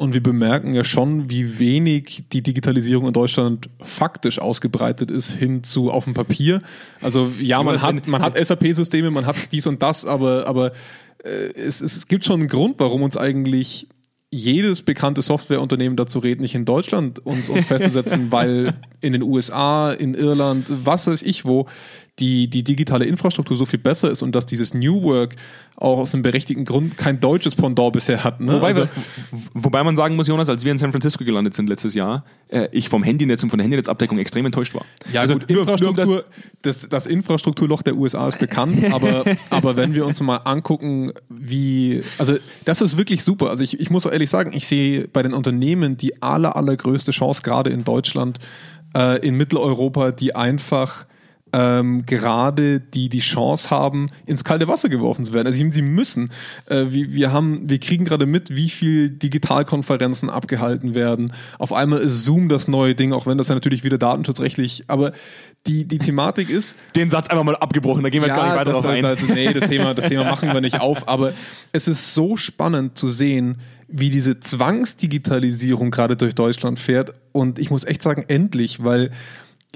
[0.00, 5.62] Und wir bemerken ja schon, wie wenig die Digitalisierung in Deutschland faktisch ausgebreitet ist hin
[5.62, 6.62] zu auf dem Papier.
[7.02, 10.72] Also ja, man hat, man hat SAP-Systeme, man hat dies und das, aber, aber
[11.22, 13.88] äh, es, es gibt schon einen Grund, warum uns eigentlich
[14.30, 18.72] jedes bekannte Softwareunternehmen dazu rät, nicht in Deutschland uns, uns festzusetzen, weil
[19.02, 21.66] in den USA, in Irland, was weiß ich wo,
[22.20, 25.36] die, die digitale Infrastruktur so viel besser ist und dass dieses New Work
[25.76, 28.40] auch aus einem berechtigten Grund kein deutsches Pendant bisher hat.
[28.40, 28.52] Ne?
[28.52, 28.88] Wobei, also,
[29.54, 32.68] wobei man sagen muss, Jonas, als wir in San Francisco gelandet sind letztes Jahr, äh,
[32.72, 34.84] ich vom Handynetz und von der Handynetzabdeckung extrem enttäuscht war.
[35.12, 36.24] Ja, also gut, Infrastruktur, nur
[36.60, 42.02] das, das, Infrastrukturloch der USA ist bekannt, aber, aber wenn wir uns mal angucken, wie,
[42.18, 43.48] also das ist wirklich super.
[43.48, 47.12] Also ich, ich muss auch ehrlich sagen, ich sehe bei den Unternehmen die aller, allergrößte
[47.12, 48.38] Chance, gerade in Deutschland,
[48.94, 51.06] äh, in Mitteleuropa, die einfach
[51.52, 55.46] ähm, gerade die die Chance haben, ins kalte Wasser geworfen zu werden.
[55.46, 56.30] Also sie müssen.
[56.66, 61.32] Äh, wir, wir, haben, wir kriegen gerade mit, wie viel Digitalkonferenzen abgehalten werden.
[61.58, 65.12] Auf einmal ist Zoom das neue Ding, auch wenn das ja natürlich wieder datenschutzrechtlich, aber
[65.66, 66.76] die, die Thematik ist.
[66.96, 68.92] Den Satz einfach mal abgebrochen, da gehen wir ja, jetzt gar nicht weiter das, drauf
[68.92, 69.02] ein.
[69.02, 71.32] Das, nee, das Thema, das Thema machen wir nicht auf, aber
[71.72, 77.12] es ist so spannend zu sehen, wie diese Zwangsdigitalisierung gerade durch Deutschland fährt.
[77.32, 79.10] Und ich muss echt sagen, endlich, weil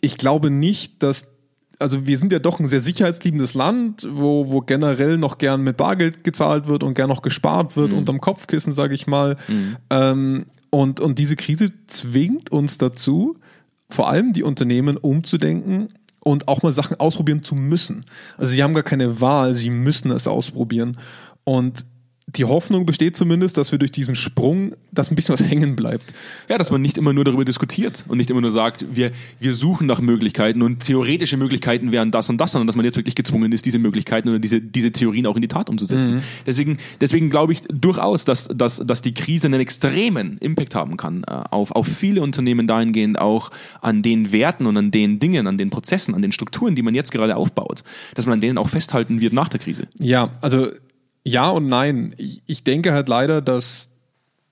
[0.00, 1.33] ich glaube nicht, dass
[1.78, 5.76] also wir sind ja doch ein sehr sicherheitsliebendes Land, wo, wo generell noch gern mit
[5.76, 7.98] Bargeld gezahlt wird und gern noch gespart wird mhm.
[7.98, 9.36] unterm Kopfkissen, sage ich mal.
[9.48, 9.76] Mhm.
[9.90, 13.36] Ähm, und, und diese Krise zwingt uns dazu,
[13.88, 15.88] vor allem die Unternehmen umzudenken
[16.20, 18.00] und auch mal Sachen ausprobieren zu müssen.
[18.36, 20.98] Also sie haben gar keine Wahl, sie müssen es ausprobieren.
[21.44, 21.84] Und
[22.36, 26.14] die Hoffnung besteht zumindest, dass wir durch diesen Sprung, dass ein bisschen was hängen bleibt.
[26.48, 29.54] Ja, dass man nicht immer nur darüber diskutiert und nicht immer nur sagt, wir, wir
[29.54, 33.14] suchen nach Möglichkeiten und theoretische Möglichkeiten wären das und das, sondern dass man jetzt wirklich
[33.14, 36.16] gezwungen ist, diese Möglichkeiten oder diese, diese Theorien auch in die Tat umzusetzen.
[36.16, 36.22] Mhm.
[36.46, 41.24] Deswegen, deswegen glaube ich durchaus, dass, dass, dass die Krise einen extremen Impact haben kann
[41.24, 45.58] äh, auf, auf viele Unternehmen dahingehend auch an den Werten und an den Dingen, an
[45.58, 47.82] den Prozessen, an den Strukturen, die man jetzt gerade aufbaut,
[48.14, 49.86] dass man an denen auch festhalten wird nach der Krise.
[49.98, 50.68] Ja, also
[51.24, 52.14] ja und nein.
[52.16, 53.90] Ich, ich denke halt leider, dass,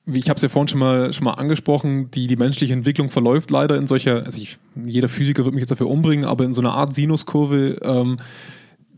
[0.04, 3.10] wie ich habe es ja vorhin schon mal, schon mal angesprochen, die, die menschliche Entwicklung
[3.10, 6.52] verläuft leider in solcher, also ich, jeder Physiker wird mich jetzt dafür umbringen, aber in
[6.52, 8.16] so einer Art Sinuskurve, ähm,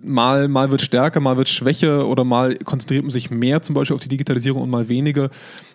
[0.05, 3.95] mal, mal wird stärker, mal wird schwächer oder mal konzentriert man sich mehr zum Beispiel
[3.95, 5.31] auf die Digitalisierung und mal weniger.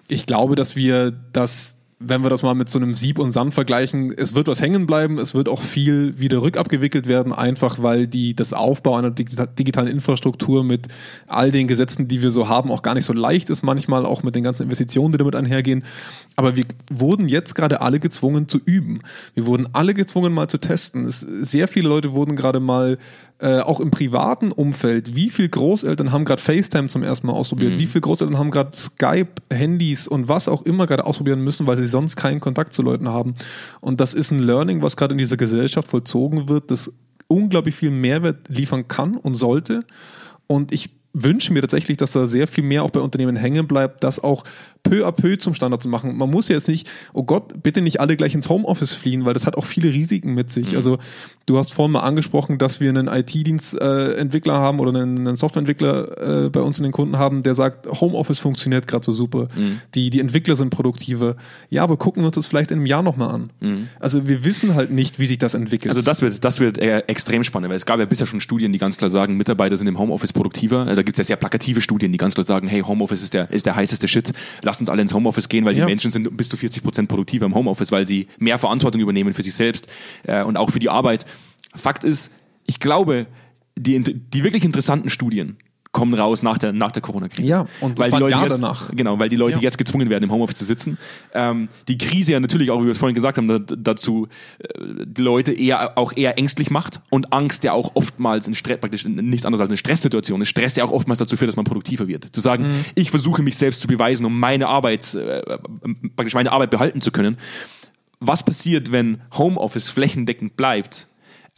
[0.08, 3.54] Ich glaube, dass wir das wenn wir das mal mit so einem Sieb und Sand
[3.54, 8.08] vergleichen, es wird was hängen bleiben, es wird auch viel wieder rückabgewickelt werden, einfach weil
[8.08, 10.88] die, das Aufbau einer digitalen Infrastruktur mit
[11.28, 14.24] all den Gesetzen, die wir so haben, auch gar nicht so leicht ist, manchmal auch
[14.24, 15.84] mit den ganzen Investitionen, die damit einhergehen.
[16.40, 19.02] Aber wir wurden jetzt gerade alle gezwungen zu üben.
[19.34, 21.04] Wir wurden alle gezwungen, mal zu testen.
[21.04, 22.98] Es, sehr viele Leute wurden gerade mal
[23.40, 27.74] äh, auch im privaten Umfeld, wie viele Großeltern haben gerade FaceTime zum ersten Mal ausprobiert?
[27.74, 27.80] Mhm.
[27.80, 31.76] Wie viele Großeltern haben gerade Skype, Handys und was auch immer gerade ausprobieren müssen, weil
[31.76, 33.34] sie sonst keinen Kontakt zu Leuten haben?
[33.82, 36.94] Und das ist ein Learning, was gerade in dieser Gesellschaft vollzogen wird, das
[37.28, 39.84] unglaublich viel Mehrwert liefern kann und sollte.
[40.48, 44.04] Und ich wünsche mir tatsächlich, dass da sehr viel mehr auch bei Unternehmen hängen bleibt,
[44.04, 44.44] das auch
[44.84, 46.18] peu à peu zum Standard zu machen.
[46.18, 49.34] Man muss ja jetzt nicht, oh Gott, bitte nicht alle gleich ins Homeoffice fliehen, weil
[49.34, 50.72] das hat auch viele Risiken mit sich.
[50.72, 50.78] Mhm.
[50.78, 50.98] Also
[51.46, 56.46] du hast vorhin mal angesprochen, dass wir einen IT-Dienstentwickler äh, haben oder einen, einen Softwareentwickler
[56.46, 59.48] äh, bei uns in den Kunden haben, der sagt, Homeoffice funktioniert gerade so super.
[59.56, 59.82] Mhm.
[59.96, 61.36] Die, die Entwickler sind produktiver.
[61.70, 63.50] Ja, aber gucken wir uns das vielleicht in einem Jahr nochmal an.
[63.60, 63.90] Mhm.
[64.00, 65.90] Also wir wissen halt nicht, wie sich das entwickelt.
[65.90, 68.80] Also das wird, das wird extrem spannend, weil es gab ja bisher schon Studien, die
[68.80, 70.86] ganz klar sagen, Mitarbeiter sind im Homeoffice produktiver.
[70.86, 73.50] Da gibt es ja sehr plakative Studien, die ganz klar sagen, hey, Homeoffice ist der,
[73.52, 74.34] ist der heißeste Shit.
[74.70, 75.84] Lasst uns alle ins Homeoffice gehen, weil ja.
[75.84, 79.34] die Menschen sind bis zu 40 Prozent produktiver im Homeoffice, weil sie mehr Verantwortung übernehmen
[79.34, 79.88] für sich selbst
[80.28, 81.26] äh, und auch für die Arbeit.
[81.74, 82.30] Fakt ist,
[82.68, 83.26] ich glaube,
[83.76, 85.58] die, die wirklich interessanten Studien,
[85.92, 87.50] kommen raus nach der, nach der Corona-Krise.
[87.50, 88.92] Ja, und weil die Leute Jahr jetzt, danach.
[88.96, 89.64] Genau, weil die Leute ja.
[89.64, 91.00] jetzt gezwungen werden, im Homeoffice zu sitzen.
[91.34, 94.28] Ähm, die Krise ja natürlich auch, wie wir es vorhin gesagt haben, da, dazu
[94.60, 94.68] äh,
[95.06, 99.06] die Leute eher auch eher ängstlich macht und Angst ja auch oftmals ein Stress, praktisch
[99.06, 100.42] nichts anderes als eine Stresssituation.
[100.42, 100.50] ist.
[100.50, 102.36] Stress ja auch oftmals dazu führt, dass man produktiver wird.
[102.36, 102.86] Zu sagen, mhm.
[102.94, 105.58] ich versuche mich selbst zu beweisen, um meine Arbeit, äh,
[106.16, 107.38] praktisch meine Arbeit behalten zu können.
[108.20, 111.08] Was passiert, wenn Homeoffice flächendeckend bleibt?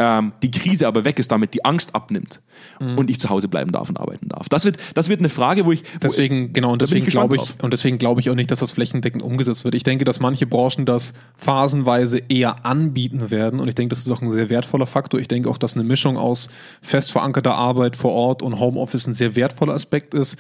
[0.02, 2.42] Ähm, die Krise aber weg ist, damit die Angst abnimmt
[2.80, 2.98] mhm.
[2.98, 4.50] und ich zu Hause bleiben darf und arbeiten darf.
[4.50, 5.84] Das wird, das wird eine Frage, wo ich.
[5.84, 8.72] Wo deswegen, genau, und deswegen glaube ich, und deswegen glaube ich auch nicht, dass das
[8.72, 9.76] flächendeckend umgesetzt wird.
[9.76, 14.12] Ich denke, dass manche Branchen das phasenweise eher anbieten werden und ich denke, das ist
[14.12, 15.20] auch ein sehr wertvoller Faktor.
[15.20, 16.50] Ich denke auch, dass eine Mischung aus
[16.82, 20.38] fest verankerter Arbeit vor Ort und Homeoffice ein sehr wertvoller Aspekt ist.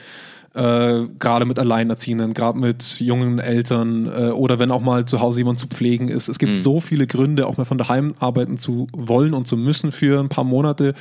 [0.53, 5.39] Äh, gerade mit Alleinerziehenden, gerade mit jungen Eltern äh, oder wenn auch mal zu Hause
[5.39, 6.27] jemand zu pflegen ist.
[6.27, 6.59] Es gibt mhm.
[6.59, 10.27] so viele Gründe, auch mal von daheim arbeiten zu wollen und zu müssen für ein
[10.27, 10.93] paar Monate.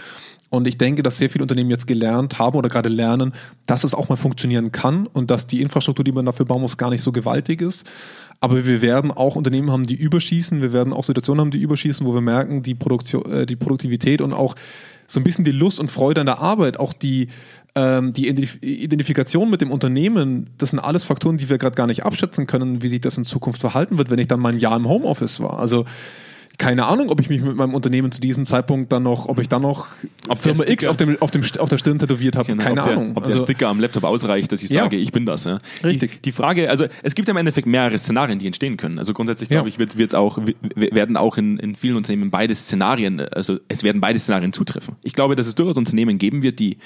[0.50, 3.32] Und ich denke, dass sehr viele Unternehmen jetzt gelernt haben oder gerade lernen,
[3.66, 6.76] dass es auch mal funktionieren kann und dass die Infrastruktur, die man dafür bauen muss,
[6.76, 7.88] gar nicht so gewaltig ist.
[8.40, 10.62] Aber wir werden auch Unternehmen haben, die überschießen.
[10.62, 14.22] Wir werden auch Situationen haben, die überschießen, wo wir merken, die, Produktion, äh, die Produktivität
[14.22, 14.54] und auch
[15.06, 17.28] so ein bisschen die Lust und Freude an der Arbeit, auch die,
[17.74, 22.04] ähm, die Identifikation mit dem Unternehmen, das sind alles Faktoren, die wir gerade gar nicht
[22.04, 24.76] abschätzen können, wie sich das in Zukunft verhalten wird, wenn ich dann mal ein Jahr
[24.76, 25.58] im Homeoffice war.
[25.58, 25.84] Also
[26.60, 29.48] keine Ahnung, ob ich mich mit meinem Unternehmen zu diesem Zeitpunkt dann noch, ob ich
[29.48, 29.88] dann noch
[30.28, 32.52] ob Firma X auf, dem, auf, dem, auf der Stirn tätowiert habe.
[32.52, 33.04] Genau, keine ob Ahnung.
[33.06, 35.02] Der, ob also, der Sticker am Laptop ausreicht, dass ich sage, ja.
[35.02, 35.46] ich bin das.
[35.46, 35.58] Ja.
[35.82, 36.12] Richtig.
[36.12, 38.98] Die, die, Frage, also es gibt ja im Endeffekt mehrere Szenarien, die entstehen können.
[38.98, 39.56] Also grundsätzlich ja.
[39.56, 40.38] glaube ich, wird, wird's auch,
[40.76, 44.96] werden auch in, in vielen Unternehmen beide Szenarien, also es werden beide Szenarien zutreffen.
[45.02, 46.76] Ich glaube, dass es durchaus Unternehmen geben wird, die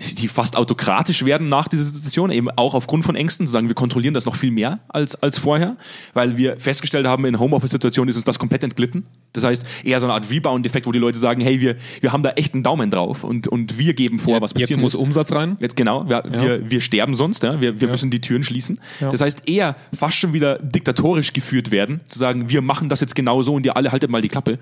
[0.00, 3.74] die fast autokratisch werden nach dieser Situation, eben auch aufgrund von Ängsten, zu sagen, wir
[3.74, 5.76] kontrollieren das noch viel mehr als, als vorher,
[6.14, 9.04] weil wir festgestellt haben, in Homeoffice-Situationen ist uns das komplett entglitten.
[9.32, 12.22] Das heißt, eher so eine Art Rebound-Effekt, wo die Leute sagen, hey, wir, wir haben
[12.22, 14.70] da echt einen Daumen drauf und, und wir geben vor, ja, was passiert.
[14.70, 15.56] Jetzt muss Umsatz rein.
[15.60, 16.42] Jetzt, genau, wir, ja.
[16.42, 17.60] wir, wir sterben sonst, ja?
[17.60, 17.92] wir, wir ja.
[17.92, 18.80] müssen die Türen schließen.
[18.98, 23.14] Das heißt, eher fast schon wieder diktatorisch geführt werden, zu sagen, wir machen das jetzt
[23.14, 24.58] genau so und ihr alle haltet mal die Klappe.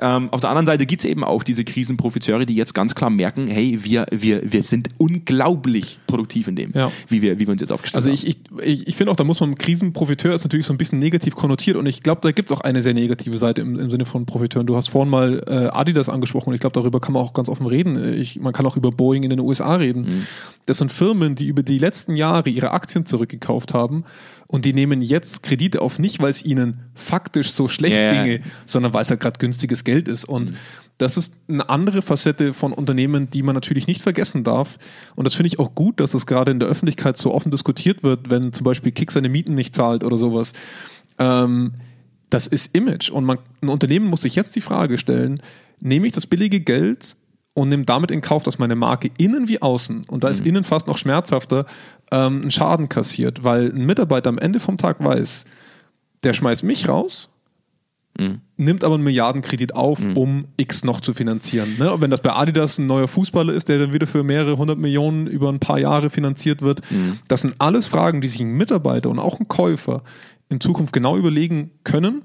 [0.00, 3.10] Ähm, auf der anderen Seite gibt es eben auch diese Krisenprofiteure, die jetzt ganz klar
[3.10, 6.92] merken, hey, wir, wir, wir sind unglaublich produktiv in dem, ja.
[7.08, 8.16] wie, wir, wie wir uns jetzt aufgestellt also haben.
[8.16, 10.98] Also ich, ich, ich finde auch, da muss man, Krisenprofiteur ist natürlich so ein bisschen
[10.98, 13.90] negativ konnotiert und ich glaube, da gibt es auch eine sehr negative Seite im, im
[13.90, 14.66] Sinne von Profiteuren.
[14.66, 17.48] Du hast vorhin mal äh, Adidas angesprochen und ich glaube, darüber kann man auch ganz
[17.48, 18.14] offen reden.
[18.14, 20.02] Ich, man kann auch über Boeing in den USA reden.
[20.02, 20.26] Mhm.
[20.66, 24.04] Das sind Firmen, die über die letzten Jahre ihre Aktien zurückgekauft haben
[24.48, 28.22] und die nehmen jetzt Kredite auf, nicht weil es ihnen faktisch so schlecht yeah.
[28.22, 30.24] ginge, sondern weil es halt gerade günstiges Geld ist.
[30.24, 30.56] Und mhm.
[30.96, 34.78] das ist eine andere Facette von Unternehmen, die man natürlich nicht vergessen darf.
[35.14, 38.02] Und das finde ich auch gut, dass es gerade in der Öffentlichkeit so offen diskutiert
[38.02, 40.54] wird, wenn zum Beispiel Kick seine Mieten nicht zahlt oder sowas.
[41.18, 41.74] Ähm,
[42.30, 43.10] das ist Image.
[43.10, 45.42] Und man, ein Unternehmen muss sich jetzt die Frage stellen,
[45.78, 47.16] nehme ich das billige Geld
[47.58, 50.48] und nehme damit in Kauf, dass meine Marke innen wie außen, und da ist mhm.
[50.48, 51.66] innen fast noch schmerzhafter,
[52.10, 55.44] ähm, einen Schaden kassiert, weil ein Mitarbeiter am Ende vom Tag weiß,
[56.22, 57.30] der schmeißt mich raus,
[58.16, 58.40] mhm.
[58.56, 60.16] nimmt aber einen Milliardenkredit auf, mhm.
[60.16, 61.76] um X noch zu finanzieren.
[61.78, 61.92] Ne?
[61.92, 64.78] Und wenn das bei Adidas ein neuer Fußballer ist, der dann wieder für mehrere hundert
[64.78, 67.18] Millionen über ein paar Jahre finanziert wird, mhm.
[67.26, 70.02] das sind alles Fragen, die sich ein Mitarbeiter und auch ein Käufer
[70.48, 72.22] in Zukunft genau überlegen können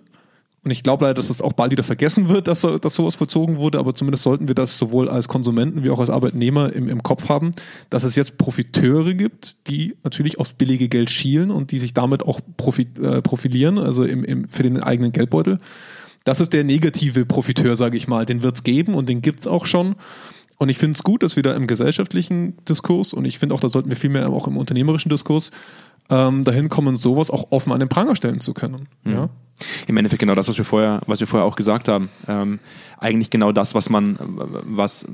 [0.63, 3.57] und ich glaube leider, dass das auch bald wieder vergessen wird, dass, dass sowas vollzogen
[3.57, 7.03] wurde, aber zumindest sollten wir das sowohl als Konsumenten wie auch als Arbeitnehmer im, im
[7.03, 7.51] Kopf haben,
[7.89, 12.23] dass es jetzt Profiteure gibt, die natürlich aufs billige Geld schielen und die sich damit
[12.23, 15.59] auch profi äh, profilieren, also im, im, für den eigenen Geldbeutel.
[16.23, 18.25] Das ist der negative Profiteur, sage ich mal.
[18.25, 19.95] Den wird es geben und den gibt es auch schon.
[20.57, 23.59] Und ich finde es gut, dass wir da im gesellschaftlichen Diskurs und ich finde auch,
[23.59, 25.51] da sollten wir viel mehr auch im unternehmerischen Diskurs
[26.09, 28.87] ähm, dahin kommen, sowas auch offen an den Pranger stellen zu können.
[29.03, 29.11] Mhm.
[29.11, 29.29] Ja?
[29.87, 32.09] Im Endeffekt genau das, was wir vorher, was wir vorher auch gesagt haben.
[32.27, 32.59] Ähm,
[32.99, 34.17] eigentlich genau das, was man,
[34.65, 35.05] was,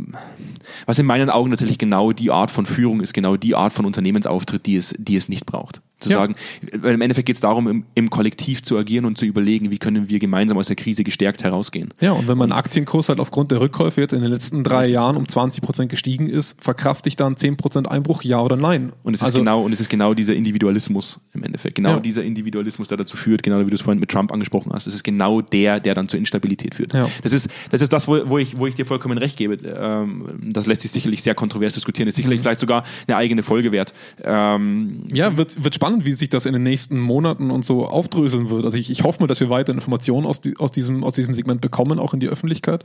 [0.86, 3.86] was in meinen Augen tatsächlich genau die Art von Führung ist, genau die Art von
[3.86, 5.82] Unternehmensauftritt, die es, die es nicht braucht.
[6.00, 6.20] Zu Ja.
[6.20, 6.34] sagen,
[6.80, 9.80] weil im Endeffekt geht es darum, im, im Kollektiv zu agieren und zu überlegen, wie
[9.80, 11.90] können wir gemeinsam aus der Krise gestärkt herausgehen.
[12.00, 15.18] Ja, und wenn mein Aktienkurs halt aufgrund der Rückkäufe jetzt in den letzten drei Jahren
[15.18, 18.94] um 20 Prozent gestiegen ist, verkrafte ich dann 10 Prozent Einbruch, ja oder nein?
[19.04, 21.76] Und es ist also, genau, und es ist genau dieser Individualismus im Endeffekt.
[21.76, 22.00] Genau Ja.
[22.00, 24.88] dieser Individualismus, der dazu führt, genau wie du es vorhin mit Trump angesprochen hast.
[24.88, 26.94] Es ist genau der, der dann zur Instabilität führt.
[26.94, 27.10] Ja.
[27.24, 29.56] Das ist, das ist das, wo, wo, ich, wo ich dir vollkommen recht gebe.
[29.56, 32.08] Ähm, das lässt sich sicherlich sehr kontrovers diskutieren.
[32.08, 32.22] Ist Mhm.
[32.24, 33.94] sicherlich vielleicht sogar eine eigene Folge wert.
[34.24, 38.50] Ähm, Ja, wird, wird spannend, wie sich das in den nächsten Monaten und so aufdröseln
[38.50, 38.66] wird.
[38.66, 41.34] Also ich, ich hoffe mal, dass wir weiter Informationen aus, die, aus, diesem, aus diesem
[41.34, 42.84] Segment bekommen, auch in die Öffentlichkeit.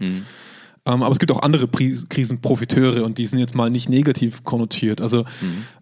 [0.87, 4.45] Ähm, aber es gibt auch andere Pri Krisenprofiteure und die sind jetzt mal nicht negativ
[4.45, 5.01] konnotiert.
[5.01, 5.24] Also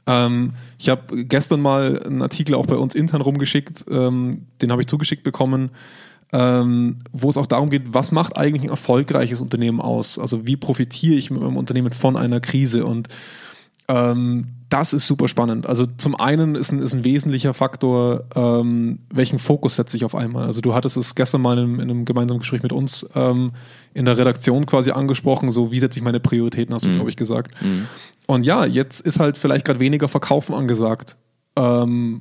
[0.07, 4.80] ähm, ich habe gestern mal einen Artikel auch bei uns intern rumgeschickt, ähm, den habe
[4.82, 5.70] ich zugeschickt bekommen,
[6.32, 10.18] ähm, wo es auch darum geht, was macht eigentlich ein erfolgreiches Unternehmen aus?
[10.18, 12.86] Also wie profitiere ich mit meinem Unternehmen von einer Krise?
[12.86, 13.09] Und
[13.88, 15.66] ähm, das ist super spannend.
[15.66, 20.14] Also zum einen ist ein, ist ein wesentlicher Faktor, ähm, welchen Fokus setze ich auf
[20.14, 20.46] einmal.
[20.46, 23.53] Also du hattest es gestern mal in, einem- in einem gemeinsamen Gespräch mit uns ähm,
[23.95, 27.16] in der Redaktion quasi angesprochen, so wie setze ich meine Prioritäten, hast du, glaube ich,
[27.16, 27.53] gesagt.
[28.26, 31.16] Und ja, jetzt ist halt vielleicht gerade weniger Verkaufen angesagt.
[31.57, 32.20] Ähm,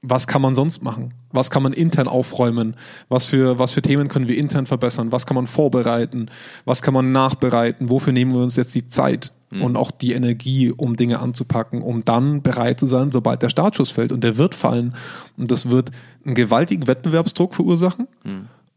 [0.00, 1.12] was kann man sonst machen?
[1.32, 2.76] Was kann man intern aufräumen?
[3.08, 5.10] Was für, was für Themen können wir intern verbessern?
[5.12, 6.26] Was kann man vorbereiten?
[6.64, 7.90] Was kann man nachbereiten?
[7.90, 9.32] Wofür nehmen wir uns jetzt die Zeit
[9.62, 13.90] und auch die Energie, um Dinge anzupacken, um dann bereit zu sein, sobald der Startschuss
[13.90, 14.12] fällt?
[14.12, 14.94] Und der wird fallen.
[15.36, 15.90] Und das wird
[16.24, 18.06] einen gewaltigen Wettbewerbsdruck verursachen.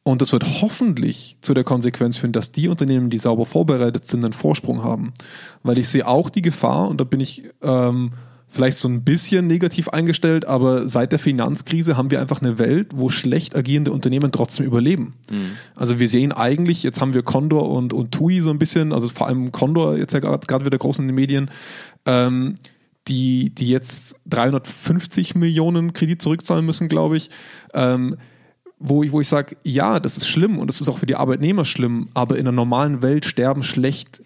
[0.03, 4.23] Und das wird hoffentlich zu der Konsequenz führen, dass die Unternehmen, die sauber vorbereitet sind,
[4.23, 5.13] einen Vorsprung haben.
[5.61, 8.13] Weil ich sehe auch die Gefahr, und da bin ich ähm,
[8.51, 12.89] vielleicht so ein bisschen negativ eingestellt, aber seit der Finanzkrise haben wir einfach eine Welt,
[12.95, 15.13] wo schlecht agierende Unternehmen trotzdem überleben.
[15.75, 19.07] Also wir sehen eigentlich, jetzt haben wir Condor und, und TUI so ein bisschen, also
[19.07, 21.49] vor allem Condor jetzt ja gerade gerade wieder groß in den Medien,
[22.05, 22.55] ähm,
[23.07, 27.29] die, die jetzt 350 Millionen Kredit zurückzahlen müssen, glaube ich.
[27.73, 28.17] Ähm,
[28.81, 31.15] wo ich, wo ich sage, ja, das ist schlimm und das ist auch für die
[31.15, 34.21] Arbeitnehmer schlimm, aber in der normalen Welt sterben schlecht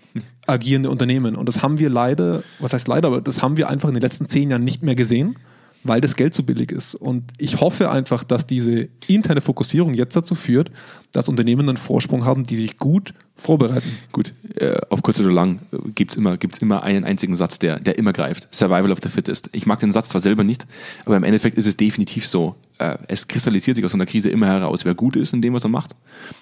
[0.47, 1.35] agierende Unternehmen.
[1.35, 4.01] Und das haben wir leider, was heißt leider, aber das haben wir einfach in den
[4.01, 5.35] letzten zehn Jahren nicht mehr gesehen,
[5.83, 6.95] weil das Geld zu billig ist.
[6.95, 10.71] Und ich hoffe einfach, dass diese interne Fokussierung jetzt dazu führt,
[11.11, 13.91] dass Unternehmen einen Vorsprung haben, die sich gut vorbereiten.
[14.13, 15.59] Gut, äh, auf kurz oder lang
[15.93, 18.47] gibt es immer, gibt's immer einen einzigen Satz, der, der immer greift.
[18.55, 19.49] Survival of the Fittest.
[19.51, 20.65] Ich mag den Satz zwar selber nicht,
[21.05, 22.55] aber im Endeffekt ist es definitiv so.
[22.77, 25.63] Äh, es kristallisiert sich aus einer Krise immer heraus, wer gut ist in dem, was
[25.63, 25.95] er macht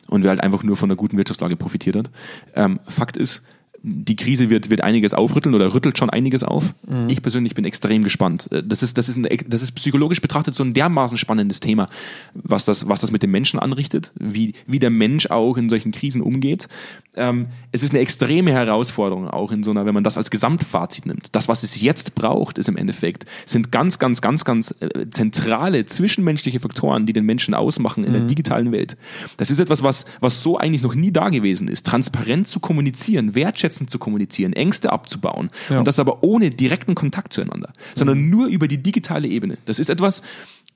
[0.08, 2.10] und wer halt einfach nur von einer guten Wirtschaftslage profitiert hat.
[2.56, 3.44] Ähm, Fakt ist,
[3.86, 6.74] die Krise wird, wird einiges aufrütteln oder rüttelt schon einiges auf.
[7.10, 8.50] Ich persönlich bin extrem gespannt.
[8.52, 11.86] Äh, Das ist, das, ist ein, das ist psychologisch betrachtet so ein dermaßen spannendes Thema,
[12.34, 15.92] was das, was das mit dem Menschen anrichtet, wie, wie der Mensch auch in solchen
[15.92, 16.70] Krisen umgeht.
[17.16, 21.06] Ähm, es ist eine extreme Herausforderung, auch in so einer, wenn man das als Gesamtfazit
[21.06, 21.28] nimmt.
[21.34, 25.86] Das, was es jetzt braucht, ist im Endeffekt, sind ganz, ganz, ganz, ganz äh, zentrale
[25.86, 28.96] zwischenmenschliche Faktoren, die den Menschen ausmachen in der digitalen Welt.
[29.38, 31.86] Das ist etwas, was, was so eigentlich noch nie da gewesen ist.
[31.86, 33.36] Transparent zu kommunizieren,
[33.74, 35.50] wertschätzend zu kommunizieren, Ängste abzubauen.
[35.70, 35.80] Ja.
[35.80, 39.58] Und das aber ohne direkten Kontakt zueinander, sondern nur über die digitale Ebene.
[39.66, 40.22] Das ist etwas,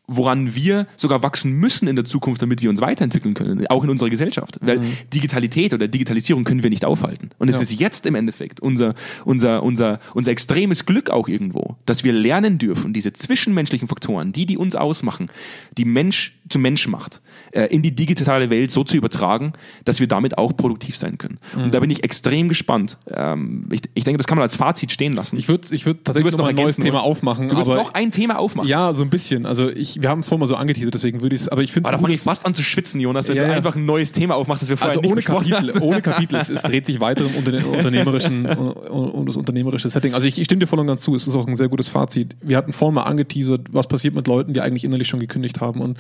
[0.10, 3.90] woran wir sogar wachsen müssen in der Zukunft, damit wir uns weiterentwickeln können, auch in
[3.90, 4.58] unserer Gesellschaft.
[4.62, 4.80] Weil
[5.14, 7.32] Digitalität oder Digitalisierung können wir nicht aufhalten.
[7.40, 7.62] Und es Ja.
[7.64, 8.96] ist jetzt im Endeffekt unser,
[9.26, 14.46] unser, unser, unser extremes Glück auch irgendwo, dass wir lernen dürfen, diese zwischenmenschlichen Faktoren, die,
[14.46, 15.30] die uns ausmachen,
[15.78, 17.22] die Mensch zum Mensch macht,
[17.52, 19.54] äh, in die digitale Welt so zu übertragen,
[19.86, 21.40] dass wir damit auch produktiv sein können.
[21.56, 22.98] Und da bin ich extrem gespannt.
[23.12, 25.38] Ähm, ich, ich denke, das kann man als Fazit stehen lassen.
[25.38, 27.48] Ich würde ich würd tatsächlich noch ein neues Thema aufmachen.
[27.50, 28.70] du wirst aber noch ein Thema aufmachen.
[28.70, 29.46] ja, so ein bisschen.
[29.46, 31.72] Also ich, wir haben es vorhin mal so angeteasert, deswegen würde ich es, aber ich
[31.72, 33.58] finde es da fange ich fast an zu schwitzen, Jonas, wenn Ja, du ja.
[33.58, 35.82] einfach ein neues Thema aufmachst, das wir vorher Also nicht ohne Kapitel, haben.
[35.82, 36.36] ohne Kapitel.
[36.40, 38.46] Es, es dreht sich weiter um unterne unternehmerischen,
[38.90, 40.14] um, um das unternehmerische Setting.
[40.14, 41.16] Also ich, ich stimme dir voll und ganz zu.
[41.16, 42.36] Es ist auch ein sehr gutes Fazit.
[42.42, 45.82] Wir hatten vorhin mal angeteasert, was passiert mit Leuten, die eigentlich innerlich schon gekündigt haben.
[45.82, 45.98] Und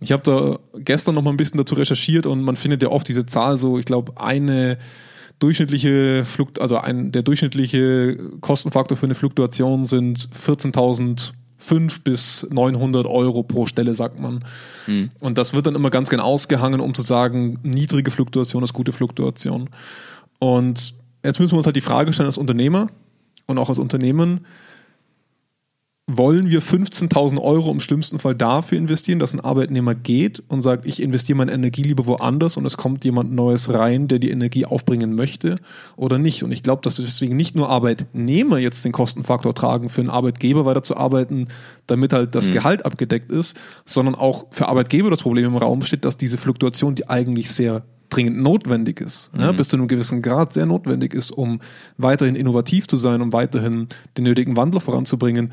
[0.00, 3.06] ich habe da gestern noch mal ein bisschen dazu recherchiert und man findet ja oft
[3.06, 4.78] diese Zahl so, ich glaube, eine
[5.40, 13.42] durchschnittliche Flukt, also ein, der durchschnittliche Kostenfaktor für eine Fluktuation sind 14.005 bis 900 Euro
[13.42, 14.44] pro Stelle, sagt man.
[15.20, 18.92] Und das wird dann immer ganz gern ausgehangen, um zu sagen, niedrige Fluktuation ist gute
[18.92, 19.70] Fluktuation.
[20.38, 20.94] Und
[21.24, 22.88] jetzt müssen wir uns halt die Frage stellen als Unternehmer
[23.46, 24.46] und auch als Unternehmen,
[26.16, 30.86] wollen wir 15.000 Euro im schlimmsten Fall dafür investieren, dass ein Arbeitnehmer geht und sagt,
[30.86, 34.64] ich investiere meine Energie lieber woanders und es kommt jemand Neues rein, der die Energie
[34.64, 35.56] aufbringen möchte
[35.96, 36.42] oder nicht.
[36.42, 40.64] Und ich glaube, dass deswegen nicht nur Arbeitnehmer jetzt den Kostenfaktor tragen, für einen Arbeitgeber
[40.64, 41.48] weiterzuarbeiten,
[41.86, 42.52] damit halt das mhm.
[42.52, 46.94] Gehalt abgedeckt ist, sondern auch für Arbeitgeber das Problem im Raum steht, dass diese Fluktuation,
[46.94, 49.40] die eigentlich sehr dringend notwendig ist, mhm.
[49.40, 51.60] ja, bis zu einem gewissen Grad sehr notwendig ist, um
[51.96, 53.86] weiterhin innovativ zu sein, um weiterhin
[54.18, 55.52] den nötigen Wandel voranzubringen,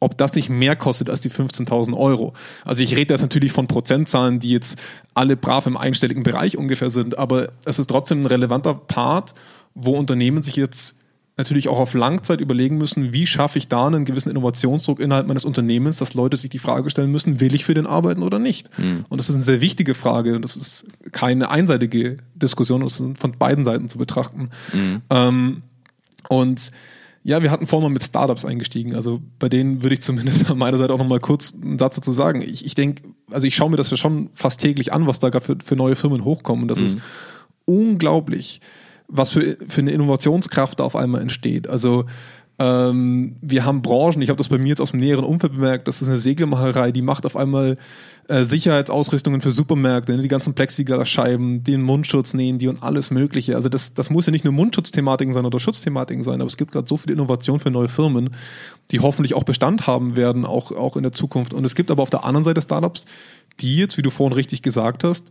[0.00, 2.34] ob das nicht mehr kostet als die 15.000 Euro.
[2.64, 4.78] Also ich rede jetzt natürlich von Prozentzahlen, die jetzt
[5.14, 9.34] alle brav im einstelligen Bereich ungefähr sind, aber es ist trotzdem ein relevanter Part,
[9.74, 10.96] wo Unternehmen sich jetzt
[11.36, 15.44] natürlich auch auf Langzeit überlegen müssen, wie schaffe ich da einen gewissen Innovationsdruck innerhalb meines
[15.44, 18.70] Unternehmens, dass Leute sich die Frage stellen müssen, will ich für den arbeiten oder nicht?
[18.78, 19.04] Mhm.
[19.08, 23.18] Und das ist eine sehr wichtige Frage und das ist keine einseitige Diskussion, das ist
[23.18, 24.50] von beiden Seiten zu betrachten.
[24.72, 25.02] Mhm.
[25.10, 25.62] Ähm,
[26.28, 26.70] und
[27.26, 28.94] ja, wir hatten vorhin mal mit Startups eingestiegen.
[28.94, 32.12] Also bei denen würde ich zumindest an meiner Seite auch nochmal kurz einen Satz dazu
[32.12, 32.42] sagen.
[32.42, 35.30] Ich, ich denke, also ich schaue mir das ja schon fast täglich an, was da
[35.40, 36.64] für, für neue Firmen hochkommen.
[36.64, 36.86] Und das mhm.
[36.86, 36.98] ist
[37.64, 38.60] unglaublich,
[39.08, 41.66] was für, für eine Innovationskraft da auf einmal entsteht.
[41.66, 42.04] Also
[42.58, 45.88] ähm, wir haben Branchen, ich habe das bei mir jetzt aus dem näheren Umfeld bemerkt,
[45.88, 47.76] das ist eine Segelmacherei, die macht auf einmal
[48.28, 53.56] äh, Sicherheitsausrüstungen für Supermärkte, ne, die ganzen Plexiglasscheiben, den Mundschutz nähen die und alles Mögliche.
[53.56, 56.72] Also das, das muss ja nicht nur Mundschutzthematiken sein oder Schutzthematiken sein, aber es gibt
[56.72, 58.30] gerade so viel Innovation für neue Firmen,
[58.92, 61.54] die hoffentlich auch Bestand haben werden, auch, auch in der Zukunft.
[61.54, 63.06] Und es gibt aber auf der anderen Seite Startups,
[63.60, 65.28] die jetzt, wie du vorhin richtig gesagt hast,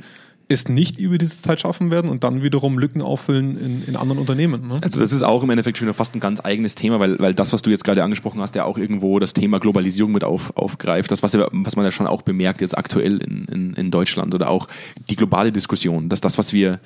[0.49, 4.19] es nicht über diese Zeit schaffen werden und dann wiederum Lücken auffüllen in, in anderen
[4.19, 4.67] Unternehmen.
[4.67, 4.79] Ne?
[4.81, 7.53] Also das ist auch im Endeffekt schon fast ein ganz eigenes Thema, weil, weil das,
[7.53, 11.11] was du jetzt gerade angesprochen hast, ja auch irgendwo das Thema Globalisierung mit auf, aufgreift.
[11.11, 14.49] Das, was, was man ja schon auch bemerkt jetzt aktuell in, in, in Deutschland oder
[14.49, 14.67] auch
[15.09, 16.79] die globale Diskussion, dass das, was wir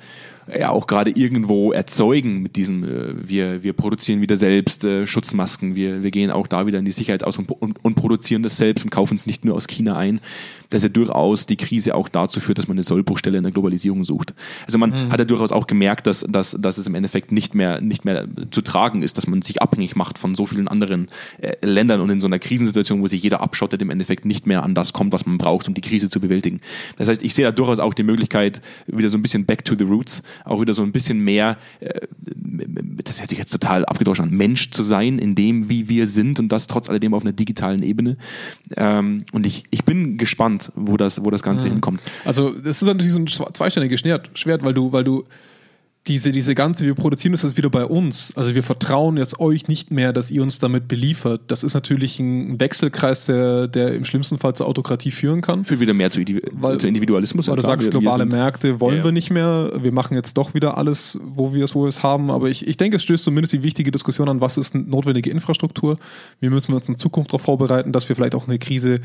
[0.56, 5.76] ja auch gerade irgendwo erzeugen mit diesem, äh, wir, wir produzieren wieder selbst äh, Schutzmasken,
[5.76, 8.56] wir, wir gehen auch da wieder in die Sicherheit aus und, und, und produzieren das
[8.56, 10.20] selbst und kaufen es nicht nur aus China ein,
[10.70, 14.04] dass ja durchaus die Krise auch dazu führt, dass man eine Sollbruchstelle in der Globalisierung
[14.04, 14.34] sucht.
[14.66, 15.10] Also man mhm.
[15.10, 18.26] hat ja durchaus auch gemerkt, dass, dass, dass es im Endeffekt nicht mehr, nicht mehr
[18.50, 21.08] zu tragen ist, dass man sich abhängig macht von so vielen anderen
[21.40, 24.62] äh, Ländern und in so einer Krisensituation, wo sich jeder abschottet, im Endeffekt nicht mehr
[24.62, 26.60] an das kommt, was man braucht, um die Krise zu bewältigen.
[26.96, 29.74] Das heißt, ich sehe da durchaus auch die Möglichkeit, wieder so ein bisschen back to
[29.76, 32.00] the roots, auch wieder so ein bisschen mehr, äh,
[33.04, 36.38] das hätte ich jetzt total abgedroschen an, Mensch zu sein, in dem, wie wir sind
[36.38, 38.16] und das trotz alledem auf einer digitalen Ebene.
[38.76, 41.72] Ähm, und ich, ich bin gespannt, wo das, wo das Ganze mhm.
[41.72, 42.00] hinkommt.
[42.24, 45.24] Also, das ist natürlich so ein zweiständiges Schwert, weil du, weil du
[46.06, 48.32] diese, diese ganze, wir produzieren das jetzt wieder bei uns.
[48.34, 51.42] Also wir vertrauen jetzt euch nicht mehr, dass ihr uns damit beliefert.
[51.48, 55.66] Das ist natürlich ein Wechselkreis, der, der im schlimmsten Fall zur Autokratie führen kann.
[55.66, 56.22] Führt wieder mehr zu,
[56.52, 57.48] weil, zu Individualismus.
[57.48, 59.04] Weil du sagst, globale Märkte wollen ja, ja.
[59.04, 59.72] wir nicht mehr.
[59.76, 62.30] Wir machen jetzt doch wieder alles, wo wir es, wo wir es haben.
[62.30, 65.98] Aber ich, ich denke, es stößt zumindest die wichtige Diskussion an, was ist notwendige Infrastruktur.
[66.40, 69.00] Wie müssen wir uns in Zukunft darauf vorbereiten, dass wir vielleicht auch eine Krise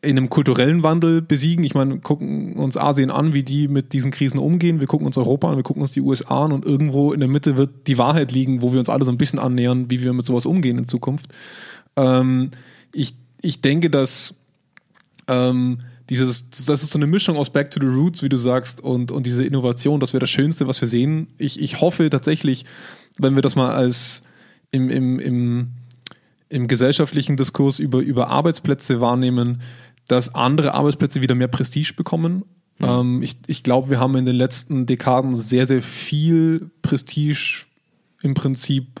[0.00, 1.64] in einem kulturellen Wandel besiegen.
[1.64, 4.78] Ich meine, gucken uns Asien an, wie die mit diesen Krisen umgehen.
[4.78, 7.28] Wir gucken uns Europa an, wir gucken uns die USA an und irgendwo in der
[7.28, 10.12] Mitte wird die Wahrheit liegen, wo wir uns alle so ein bisschen annähern, wie wir
[10.12, 11.32] mit sowas umgehen in Zukunft.
[11.96, 12.52] Ähm,
[12.92, 14.36] ich, ich denke, dass
[15.26, 15.78] ähm,
[16.10, 19.10] dieses, das ist so eine Mischung aus Back to the Roots, wie du sagst, und,
[19.10, 21.28] und diese Innovation, das wäre das Schönste, was wir sehen.
[21.38, 22.64] Ich, ich hoffe tatsächlich,
[23.18, 24.22] wenn wir das mal als
[24.70, 25.68] im, im, im,
[26.48, 29.60] im gesellschaftlichen Diskurs über, über Arbeitsplätze wahrnehmen,
[30.08, 32.44] dass andere Arbeitsplätze wieder mehr Prestige bekommen.
[32.78, 32.86] Mhm.
[32.86, 37.66] Ähm, ich ich glaube, wir haben in den letzten Dekaden sehr, sehr viel Prestige
[38.22, 39.00] im Prinzip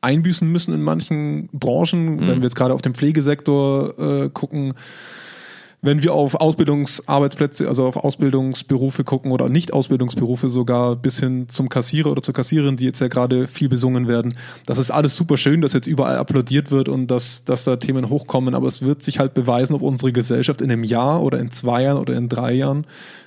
[0.00, 2.16] einbüßen müssen in manchen Branchen.
[2.16, 2.20] Mhm.
[2.20, 4.74] Wenn wir jetzt gerade auf den Pflegesektor äh, gucken,
[5.86, 12.10] wenn wir auf Ausbildungsarbeitsplätze, also auf Ausbildungsberufe gucken oder Nicht-Ausbildungsberufe sogar bis hin zum Kassierer
[12.10, 15.62] oder zur Kassiererin, die jetzt ja gerade viel besungen werden, das ist alles super schön,
[15.62, 19.18] dass jetzt überall applaudiert wird und dass, dass da Themen hochkommen, aber es wird sich
[19.18, 22.52] halt beweisen, ob unsere Gesellschaft in einem Jahr oder in zwei Jahren oder in drei
[22.52, 22.86] Jahren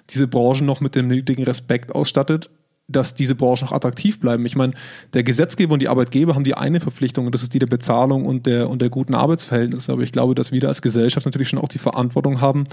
[0.09, 2.49] diese Branchen noch mit dem nötigen Respekt ausstattet
[2.89, 4.45] dass diese Branchen auch attraktiv bleiben.
[4.45, 4.73] Ich meine,
[5.13, 8.25] der Gesetzgeber und die Arbeitgeber haben die eine Verpflichtung und das ist die der Bezahlung
[8.25, 9.91] und der, und der guten Arbeitsverhältnisse.
[9.91, 12.65] Aber ich glaube, dass wir als Gesellschaft natürlich schon auch die Verantwortung haben,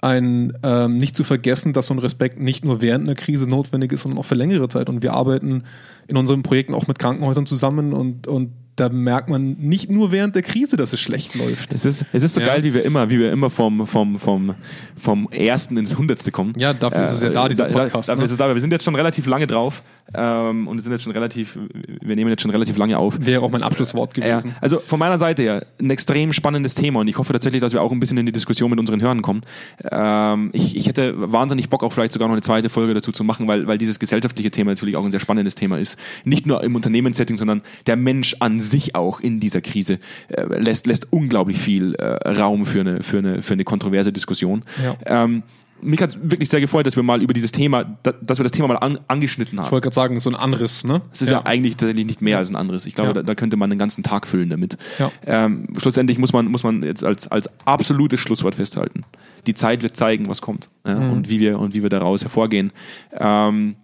[0.00, 3.92] ein ähm, nicht zu vergessen, dass so ein Respekt nicht nur während einer Krise notwendig
[3.92, 4.88] ist, sondern auch für längere Zeit.
[4.88, 5.64] Und wir arbeiten
[6.06, 10.36] in unseren Projekten auch mit Krankenhäusern zusammen und, und da merkt man nicht nur während
[10.36, 11.74] der Krise, dass es schlecht läuft.
[11.74, 12.46] Es ist, es ist so ja.
[12.46, 14.54] geil, wie wir immer, wie wir immer vom, vom, vom,
[14.96, 16.54] vom ersten ins Hundertste kommen.
[16.56, 18.08] Ja, dafür äh, ist es ja da, dieser Podcast.
[18.08, 18.24] Da, dafür ne?
[18.24, 18.54] ist es da.
[18.54, 19.82] Wir sind jetzt schon relativ lange drauf.
[20.14, 21.58] Ähm, und es sind jetzt schon relativ,
[22.00, 23.18] wir nehmen jetzt schon relativ lange auf.
[23.20, 24.50] Wäre auch mein Abschlusswort gewesen.
[24.50, 27.72] Ja, also von meiner Seite her ein extrem spannendes Thema und ich hoffe tatsächlich, dass
[27.72, 29.42] wir auch ein bisschen in die Diskussion mit unseren Hörern kommen.
[29.90, 33.24] Ähm, ich, ich hätte wahnsinnig Bock, auch vielleicht sogar noch eine zweite Folge dazu zu
[33.24, 35.98] machen, weil, weil dieses gesellschaftliche Thema natürlich auch ein sehr spannendes Thema ist.
[36.24, 39.98] Nicht nur im Unternehmenssetting, sondern der Mensch an sich auch in dieser Krise
[40.28, 44.62] äh, lässt, lässt unglaublich viel äh, Raum für eine, für, eine, für eine kontroverse Diskussion.
[44.82, 45.24] Ja.
[45.24, 45.42] Ähm,
[45.80, 48.42] mich hat es wirklich sehr gefreut, dass wir mal über dieses Thema, da- dass wir
[48.42, 49.70] das Thema mal an, angeschnitten Ich haben.
[49.70, 51.02] wollte gerade sagen, so ein Anriss, ne?
[51.12, 51.44] Es ist ja.
[51.44, 52.86] eigentlich tatsächlich nicht mehr als ein anderes.
[52.86, 53.14] Ich glaube, Ja.
[53.14, 54.76] da, da könnte man den ganzen Tag füllen damit.
[54.98, 55.10] Ja.
[55.26, 59.02] Ähm, schlussendlich muss man, muss man jetzt als, als absolutes Schlusswort festhalten.
[59.46, 61.10] Die Zeit wird zeigen, was kommt ja, Mhm.
[61.12, 62.72] und, wie wir, und wie wir daraus hervorgehen.
[63.12, 63.76] Ähm,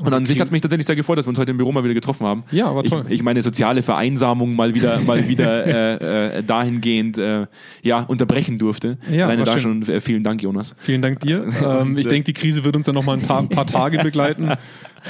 [0.00, 1.70] und an sich hat es mich tatsächlich sehr gefreut, dass wir uns heute im Büro
[1.72, 2.44] mal wieder getroffen haben.
[2.50, 3.04] Ja, war toll.
[3.08, 5.66] Ich, ich meine soziale Vereinsamung mal wieder, mal wieder
[6.00, 7.46] äh, äh, dahingehend äh,
[7.82, 8.98] ja, unterbrechen durfte.
[9.10, 9.84] Ja, Alleine war da schön.
[9.84, 10.74] schon äh, vielen Dank, Jonas.
[10.78, 11.46] Vielen Dank dir.
[11.64, 14.50] Ähm, ich denke, die Krise wird uns ja noch mal ein ta paar Tage begleiten.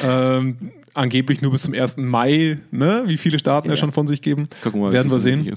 [0.07, 0.57] ähm,
[0.95, 1.97] angeblich nur bis zum 1.
[1.99, 3.03] Mai, ne?
[3.07, 3.77] wie viele Staaten ja Ja.
[3.77, 4.49] schon von sich geben.
[4.63, 5.49] Gucken wir mal, Werden wir sehen.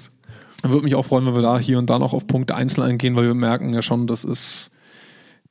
[0.63, 3.15] Würde mich auch freuen, wenn wir da hier und da noch auf Punkte einzeln eingehen,
[3.15, 4.71] weil wir merken ja schon, das ist,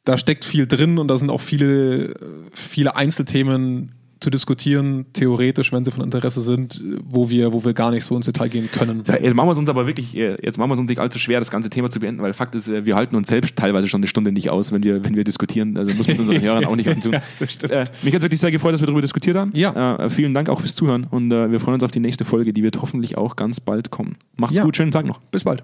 [0.06, 2.14] da steckt viel drin und da sind auch viele,
[2.54, 7.90] viele Einzelthemen zu diskutieren, theoretisch, wenn sie von Interesse sind, wo wir, wo wir gar
[7.90, 9.02] nicht so ins Detail gehen können.
[9.06, 11.00] Ja, jetzt machen wir es uns aber wirklich, äh, jetzt machen wir es uns nicht
[11.00, 13.56] allzu schwer, das ganze Thema zu beenden, weil Fakt ist, äh, wir halten uns selbst
[13.56, 15.76] teilweise schon eine Stunde nicht aus, wenn wir, wenn wir diskutieren.
[15.76, 17.14] Also muss man es unseren Hörern auch nicht antun.
[17.46, 17.72] stimmt.
[17.72, 19.50] äh, mich hat wirklich sehr gefreut, dass wir darüber diskutiert haben.
[19.54, 19.96] Ja.
[19.96, 22.54] Äh, vielen Dank auch fürs Zuhören und äh, wir freuen uns auf die nächste Folge,
[22.54, 24.16] die wird hoffentlich auch ganz bald kommen.
[24.36, 24.64] Macht's Ja.
[24.64, 25.20] gut, schönen Tag noch.
[25.30, 25.62] Bis bald.